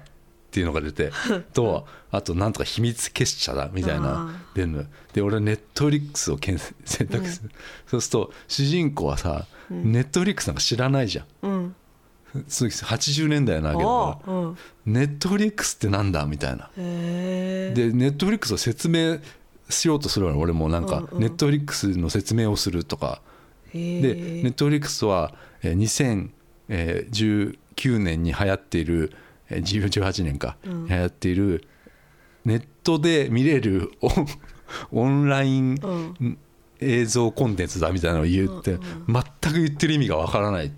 [0.50, 1.12] ていうのが出て
[1.54, 4.86] とあとなんとか秘密結社だみたいな出るのよ。
[5.14, 6.58] で俺は Netflix を選
[7.08, 7.52] 択する、
[7.86, 11.26] そうすると主人公はさ、 Netflix なんか知らないじゃん。
[11.44, 11.76] うん
[12.48, 14.46] そう80年代なわけだかあう。
[14.52, 14.54] ん。
[14.54, 16.26] ら Netflix ってなんだ？
[16.26, 16.70] みたいな。
[16.76, 19.20] で Netflix を説明
[19.70, 23.22] しようとするの俺もなんか Netflix の説明をするとか。
[23.74, 25.78] へでえネットフリックスはえー
[27.80, 29.12] 2019年に流行っている
[29.50, 29.64] えー
[30.00, 30.58] 18年か。
[30.66, 30.84] うん。
[30.86, 31.64] に流行っている
[32.46, 33.92] ネットで見れる
[34.92, 35.88] オンラインう
[36.26, 36.38] ん。
[36.80, 38.78] 映像コンテンツだみたいなのを言って
[39.08, 40.66] 全く言ってる意味がわからない。
[40.68, 40.72] うん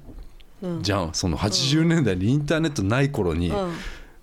[0.82, 3.74] じゃんその80年代にインターネットない頃にうん。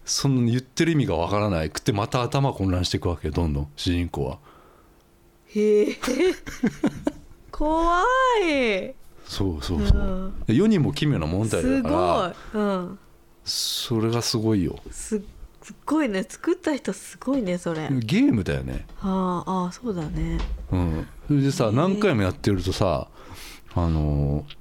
[0.04, 4.38] その言ってる意味がわからないくてまた頭混乱していくわけよどんどん主人公は。
[5.48, 5.98] へえ。
[7.50, 8.02] 怖
[8.44, 8.94] い。
[9.24, 10.44] そうそうそう、うん。
[10.46, 12.62] で世にも奇妙な問題すだからごい。
[12.62, 12.98] うん。
[13.44, 14.78] それがすごいよ。
[14.92, 15.20] す
[15.62, 16.22] すっごいね。
[16.22, 17.82] 作った人すごいねそれ。
[17.82, 18.86] はゲームだよね。
[19.00, 20.38] あああそうだね。
[20.70, 21.06] うん。
[21.26, 23.08] それでさ何回もやってるとさ
[23.74, 24.56] あのー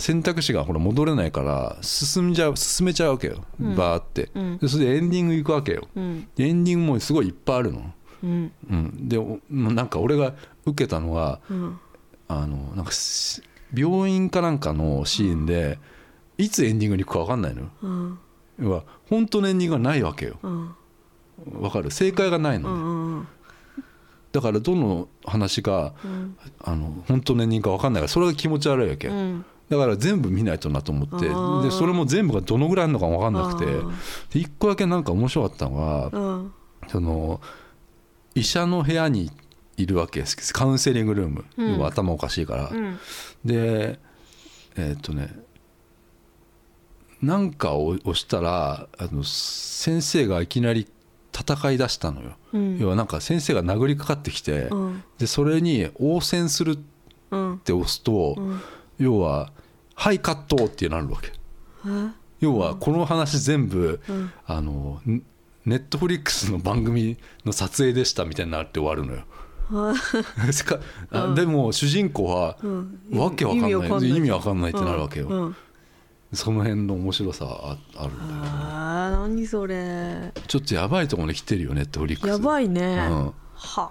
[0.00, 3.74] 選択肢がほら戻れないから進んじゃう進めちゃうわけよ、うん。
[3.74, 4.58] バーって、うん。
[4.58, 5.88] でそれでエンディング行くわけよ。
[5.96, 6.28] うん。
[6.36, 8.52] でエンディングもすごいいっぱいあるの、うん。
[8.70, 11.80] うん、でおなんか俺が受けたのがうん。
[12.28, 13.42] あのなんかし
[13.74, 15.78] 病院かなんかのシーンで、
[16.38, 17.68] いつエンディングに行くか分かんないのよ。
[17.82, 18.18] うん。
[18.60, 20.38] 要は本当のエンディングがないわけよ。
[20.42, 20.74] うん。
[21.60, 21.90] 分かる？
[21.90, 23.28] 正解がないのね、うんうん
[24.30, 26.36] だからどの話がうん。
[26.62, 31.26] あの本当のエンディングか分かんないからそれが気持ち悪いわけ、うんだから全部見ないとなと思って
[31.66, 33.90] でそれも全部がどのぐらいあるのか分かんなくてあー。
[34.34, 36.52] で一個だけなんか面白かったのがうん。
[36.88, 37.40] その
[38.34, 39.30] 医者の部屋に
[39.78, 40.52] いるわけです。
[40.52, 41.72] カウンセリングルーム、うん。
[41.74, 42.98] 要は頭おかしいから、うん。
[43.44, 43.98] で
[44.76, 45.34] えーっとね
[47.22, 50.86] なんかを押したらあの先生がいきなり
[51.34, 52.78] 戦い出したのよ、うん。
[52.78, 55.02] 要はなんか先生が殴りかかってきて、うん。
[55.18, 56.78] でそれに応戦するっ
[57.30, 58.60] うんて押すと、うん。
[58.98, 59.52] 要は
[59.94, 61.32] 「はいカット!」ってなるわけ。
[61.86, 64.32] え要はこの話全部、うん。
[64.46, 65.00] あの
[65.64, 69.24] ネットフリックスの番組の撮影でしたみたいになって終わるのよ。
[71.36, 72.98] でも主人公はうん。
[73.12, 73.70] わけわかんない。
[73.70, 74.70] 意味わかんない。
[74.70, 75.42] ってなるわけよ、うん。
[75.42, 75.56] うん。
[76.32, 78.48] その辺の面白さああるんだよね。
[78.48, 80.32] あー何それ。
[80.48, 82.30] ちょっとやばいところに来てるよネットフリックス。
[82.30, 83.06] やばいね。
[83.10, 83.32] うん。
[83.54, 83.90] は。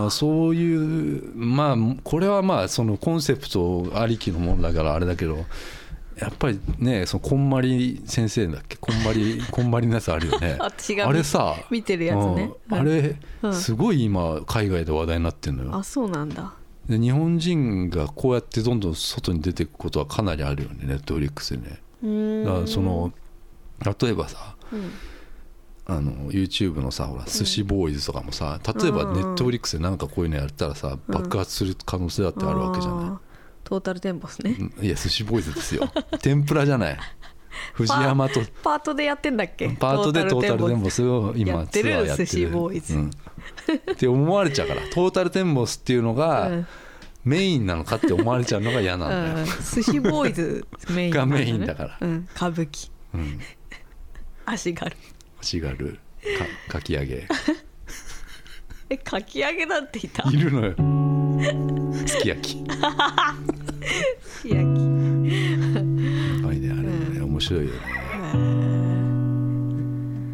[0.00, 5.44] からそういうまあこれはまあそのコンセプトありきのものだからあれだけど
[6.18, 8.76] やっぱりねそのこんまり先生だっけ？
[8.78, 10.56] こんまり こんまりのやつあるよね。
[10.58, 12.50] あれさ見てるやつね。
[12.70, 12.78] うん。
[12.78, 13.54] あれうん。
[13.54, 15.74] すごい今海外で話題になってるのよ。
[15.76, 16.54] あそうなんだ。
[16.88, 21.80] で日本人がこうやってどんどん外に出ていくことはかなりあるよねネットフリックスでね。
[22.02, 22.44] うーん。
[22.44, 23.12] だからその
[24.02, 24.90] 例えばさうん
[25.88, 33.26] あの YouTube のさほら寿司ボーイズとかもさ例えばネットフリックスでなんかこういうのやったらさ爆発する可能性だってあるわけじゃない？
[33.62, 34.56] トータルテンボスね。
[34.58, 34.84] うん。
[34.84, 35.88] いや寿司ボーイズですよ。
[36.22, 36.98] 天ぷらじゃない。
[37.74, 38.40] 藤山と。
[38.62, 39.68] パートでやってんだっけ？
[39.70, 42.26] パートでトータルテンボススを今やってるツアーやってる。
[42.26, 42.94] 寿司ボーイズ。
[42.94, 43.10] うん。
[43.92, 44.82] って思われちゃうから。
[44.92, 46.66] トータルテンボスっていうのがうん。
[47.24, 49.46] メインなのかって思われちゃうのが嫌なんだよ、うん。
[49.46, 51.16] 寿司ボーイズメインね。
[51.16, 51.98] がメインだから。
[52.00, 52.28] うん。
[52.36, 52.90] 歌舞伎。
[53.14, 53.40] うん、
[54.44, 54.96] 足軽
[55.40, 55.98] しがる
[56.68, 57.26] かかき揚げ。
[58.88, 60.28] えかき揚げなんていた？
[60.30, 60.74] いるのよ。
[62.06, 62.48] すき焼き。
[64.22, 64.54] すき焼き。
[64.54, 64.64] やっ
[66.42, 66.82] ぱりねあれ
[67.18, 67.78] ね面白いよね。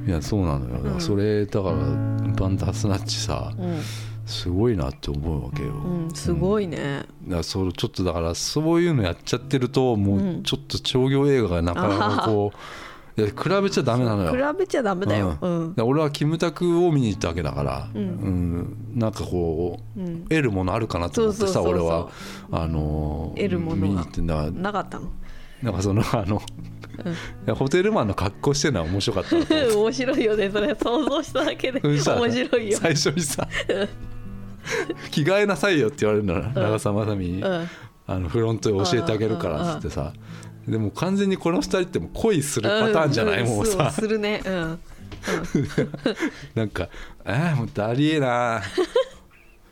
[0.07, 0.83] いやそうなのよ。
[0.83, 3.81] だからそれだからバンダースナッチさうん。
[4.27, 6.11] すごいなって思うわけよ、うん。
[6.15, 6.79] すごいね。
[7.25, 12.57] だからそれちょっとだからそういうのやっちゃってるともうちょっと商業映画がなかなかこう、
[13.17, 14.53] 比べちゃダメなのよ。
[14.53, 15.37] 比べちゃダメだよ。
[15.41, 15.75] ううん。
[15.83, 18.03] 俺はキムタクを見に行ったわけだから、うん。
[18.03, 18.77] うん。
[18.95, 20.23] なんかこう、うん。
[20.23, 22.11] 得るものあるかなと思ってさ俺は。
[22.51, 24.51] あの得るものが見に行ってんだ。
[24.51, 25.11] なかったの？
[25.63, 26.43] なんかそのあの、
[27.47, 29.37] いやホテルマンの格好してるのは面白かった
[29.77, 30.75] 面白いよねそれ。
[30.75, 31.81] 想像しただけで。
[31.81, 32.79] 面白いよ。
[32.79, 33.47] 最初にさ
[35.11, 36.43] 着替えなさいよって言われるのよ。
[36.55, 37.69] 長澤まさみに、うん。
[38.07, 40.13] あのフロントで教えてあげるからっつってさ
[40.67, 43.91] でも完全にこの二人ってもう恋するパターンじゃない、んもうさ。
[43.91, 44.41] するね。
[44.45, 44.79] うん。
[46.55, 46.89] なんか
[47.25, 48.63] 「えー、もうだりえな。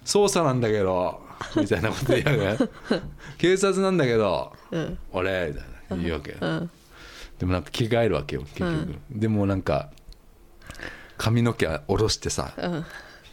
[0.04, 1.22] 捜査なんだけど」
[1.56, 2.56] みたいなこと言いながら
[3.38, 4.52] 「警察なんだけど。
[4.70, 4.98] うん。
[5.12, 6.70] 俺」みたいな言うわけ、うん。
[7.38, 9.90] でもなんか着替えるわけよ結局、でもなんか
[11.16, 12.84] 髪の毛下ろしてさうん。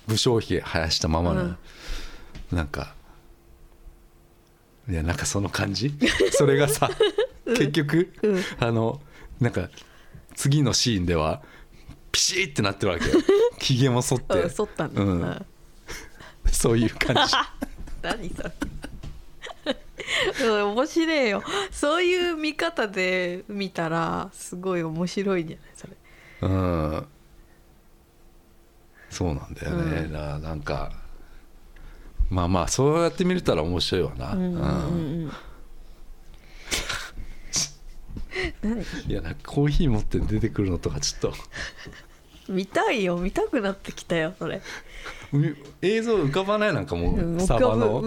[0.08, 1.58] 武将髭生やしたままの、うん。
[2.52, 2.94] なんか
[4.90, 5.94] いやなんかその感じ？
[6.32, 6.90] それがさ、
[7.56, 8.42] 結局、うん。
[8.60, 9.02] あの
[9.40, 9.70] なんか
[10.36, 11.42] 次のシーンでは
[12.12, 13.16] ピシーってなってるわけよ。
[13.60, 15.22] ひげも剃って、うん剃ったんだうん。
[15.22, 15.46] うん。
[16.52, 17.34] そういう感じ。
[18.02, 18.52] 何それ。
[20.42, 21.44] うん面白いよ。
[21.72, 25.68] そういう見方で見たらすごい面白いんじゃない？
[25.76, 25.94] それ。
[26.42, 27.08] うん。
[29.10, 30.12] そうなんだよね、うん。
[30.14, 30.92] だからなんか
[32.30, 34.60] まあまあそうやって見れたら面白いわな、うんうんうん。
[34.60, 35.32] うん
[38.62, 38.82] 何？
[38.82, 41.34] いやなんかコーヒー持って出てくるのとかちょっと。
[42.50, 43.18] 見たいよ。
[43.18, 44.62] 見たくなってきたよそれ。
[45.34, 46.74] み映像浮かばない？
[46.74, 48.02] なんかもうサバの？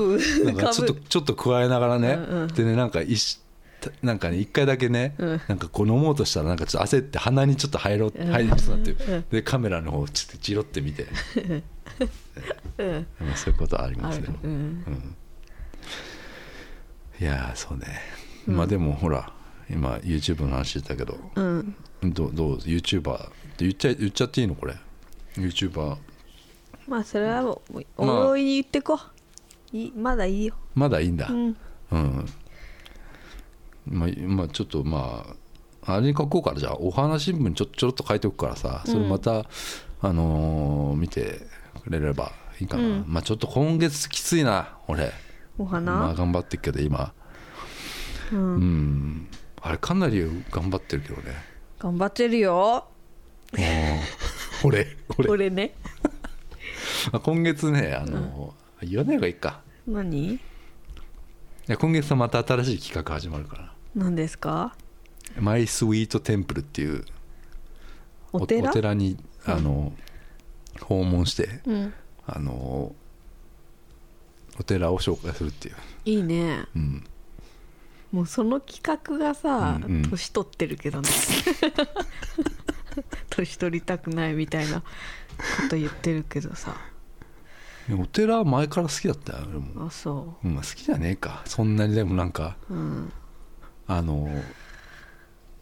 [0.44, 2.48] なんかちょっとちょっと加えながらね、うんうん。
[2.48, 3.38] でねなんか一
[3.80, 5.40] たなんかね一回だけね、うん。
[5.46, 8.28] なんかこう飲もうとしたらなんかちょっと焦って鼻にちょっと入ろううん。
[8.30, 9.24] 入りそうになって、うん。
[9.30, 11.06] でカメラの方をちょっとじろって見て、
[12.76, 14.38] そういうことありますよ、ある。
[14.42, 14.50] うん。
[14.50, 14.54] う
[14.90, 15.16] ん。
[17.20, 17.86] いやーそうね、
[18.48, 18.56] うん。
[18.56, 19.32] まあでもほら
[19.72, 21.18] 今 YouTube の話してたけど。
[21.34, 21.74] うん。
[22.02, 24.74] どうどう YouTuber って言っちゃ言っちゃっていいのこれ
[25.36, 25.96] ？YouTuber
[26.88, 28.28] まあそれはもうまあ。
[28.28, 28.98] おいに言ってこ
[29.72, 30.54] いいまだいいよ。
[30.74, 31.28] まだいいんだ。
[31.28, 31.56] うん。
[31.92, 32.26] うん、
[33.86, 35.26] まあ、まあちょっとま
[35.84, 39.46] ああれに書こうからじゃあお花新聞ちょちょろっと書いておくからさそれまた、
[40.00, 41.40] あのー見て
[41.82, 43.04] くれればいいかな、うん。
[43.06, 45.12] まあちょっと今月きついな俺。
[45.58, 47.12] お花、まあ頑張ってるけど今。
[48.32, 49.28] ううんん
[49.62, 51.34] あれかなり頑張ってるけどね。
[51.78, 52.86] 頑張ってるよ。
[53.52, 53.60] うん。
[54.64, 55.28] 俺俺。
[55.30, 55.74] 俺ね。
[57.12, 59.60] ま あ今月ねあのー言わない方がいいか。
[59.86, 60.34] 何？
[60.34, 60.40] い
[61.66, 63.72] や今月はまた新しい企画始まるから。
[63.94, 64.74] 何ですか？
[65.38, 67.04] My Sweet Temple っていう
[68.32, 68.94] お寺？
[68.94, 69.92] にあの、
[70.80, 71.92] 訪問してうん。
[72.26, 72.94] あの
[74.58, 76.64] お寺を紹介するっていう、いいね。
[76.74, 77.04] うん、
[78.12, 80.02] もうその企画がさ、うんうん。
[80.10, 81.08] 年取ってるけどね。
[83.30, 84.86] 年取りたくないみたいなこ
[85.70, 86.76] と言ってるけどさ。
[87.98, 90.48] お寺は前から好きだったよ俺も、あそう。
[90.48, 91.42] ん、好きじゃねえか。
[91.44, 93.12] そんなにでもなんかううん。
[93.86, 94.28] あの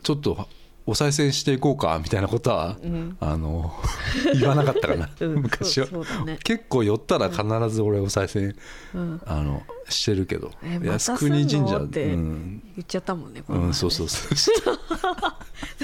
[0.03, 0.49] ちょっと
[0.89, 3.14] お賽銭していこうかみたいなことは、うん。
[3.20, 3.74] あの
[4.41, 5.86] 言わなかったかな、 うん昔は。
[6.24, 6.39] ね。
[6.43, 8.57] 結構寄ったら必ず俺お賽銭、
[8.95, 9.20] うん。
[9.26, 10.51] あのしてるけど。
[10.62, 14.64] 靖国神社ってうん、言っちゃったもんねこうん、そうそうそう。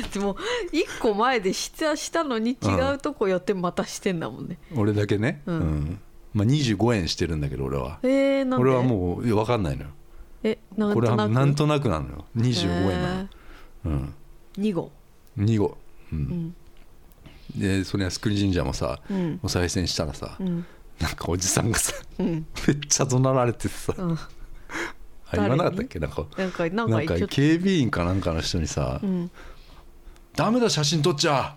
[0.00, 0.36] だってもう
[0.72, 5.58] 一個前でしたしたのに違うとこ寄ってまたしてんだもんね、俺だけね、ううん。
[5.58, 6.00] ん
[6.32, 7.98] まあ、25円してるんだけど俺は。
[8.02, 9.90] えー、俺はもう分かんないのよ。
[10.44, 12.24] えなんことれはなくなんとなくなのよ。
[12.36, 13.28] 25円なの、え
[13.84, 14.08] うん、ー、
[14.58, 14.90] 2号。
[15.38, 15.76] 2号、
[16.12, 16.22] う、うん。
[16.22, 16.56] ん
[17.56, 19.40] でそれ靖国神社もさうん。
[19.42, 20.66] お賽銭したらさ、うん。
[21.00, 22.46] なんかおじさんがさうん。
[22.66, 24.12] めっちゃ怒鳴られてさ、うん。
[24.14, 24.18] あ
[25.32, 25.98] 言わなかったっけ？
[25.98, 29.30] なんかなんかなんか警備員かなんかの人にさ「うん
[30.36, 31.56] ダメだ写真撮っちゃ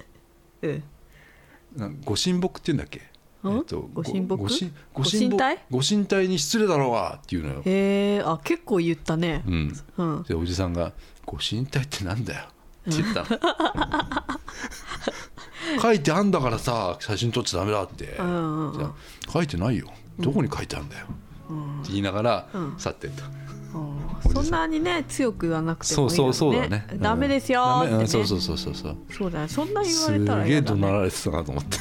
[0.62, 0.82] うん。
[1.76, 3.02] なんご神木って言うんだっけ？
[3.50, 3.64] ん？
[3.64, 4.36] とご神木？
[4.36, 5.58] ご神ご神体？
[5.70, 9.42] ご神体に失礼だろうがっていうのよ、へえあ結構言ったね。
[9.46, 10.22] うん、うん。
[10.24, 10.92] でおじさんが
[11.26, 12.44] 「ご神体ってなんだよ」
[12.90, 13.26] って言ったの。
[15.82, 18.90] 書いてあんだからさ写真撮っちゃダメだって、うんうん
[19.32, 19.88] 書いてないよ。
[20.18, 21.06] どこに書いてあるんだよ、
[21.82, 22.74] って言いながらうん。
[22.78, 24.32] 去ってった、うん。
[24.32, 26.86] そんなにね強く言わなくてそうそもいいようそうだね。
[26.98, 27.90] ダメですよね。
[27.90, 28.96] うんそうそうそうそうそう。
[29.10, 30.80] そうだねそんな言わすれたらげえ嫌だね。
[30.80, 31.76] 怒鳴られてたなと思って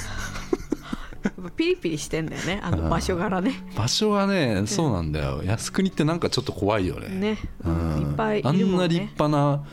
[1.56, 3.64] ピリピリしてんだよねあの場所柄ね。
[3.76, 5.42] 場所がねそうなんだよ。
[5.46, 7.10] 靖国ってなんかちょっと怖いよね。
[7.10, 8.02] ねうん。
[8.10, 9.64] いっぱいいるあんな立派な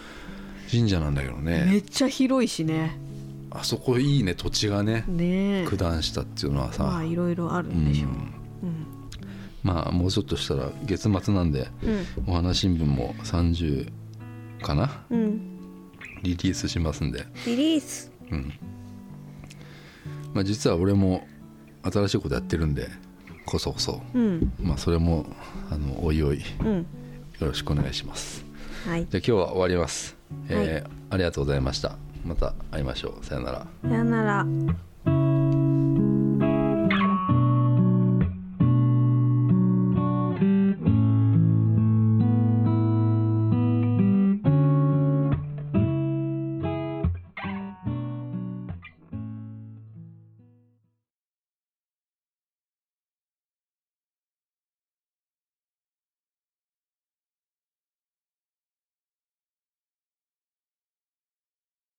[0.70, 2.98] 神社なんだけどめねっちゃ広いしね。
[3.50, 5.04] あそこいいね土地がね。
[5.06, 5.66] ねえ。
[5.68, 8.34] 九段したっていうのはさ、まあいろいろあるうんでしょう、うん。
[9.62, 12.32] まあもうちょっとしたら月末なんでうん。
[12.32, 13.90] お花新聞も30
[14.62, 15.04] かな？
[15.10, 15.58] うん、
[16.22, 18.10] リリースしますんで、リリース。
[18.30, 18.52] うん。
[20.32, 21.26] まあ、実は俺も
[21.90, 22.88] 新しいことやってるんで
[23.46, 24.52] こそこそ、うん。
[24.60, 25.26] まあ、それも
[25.70, 26.40] あのおいおい。
[26.40, 26.86] ようん。
[27.40, 28.44] ろしくお願いします。
[28.86, 29.06] はい。
[29.10, 30.16] じゃあ今日は終わります、
[30.48, 31.96] えーありがとうございました。
[32.24, 33.24] また会いましょう。
[33.24, 33.66] さよなら。
[33.82, 34.46] さよなら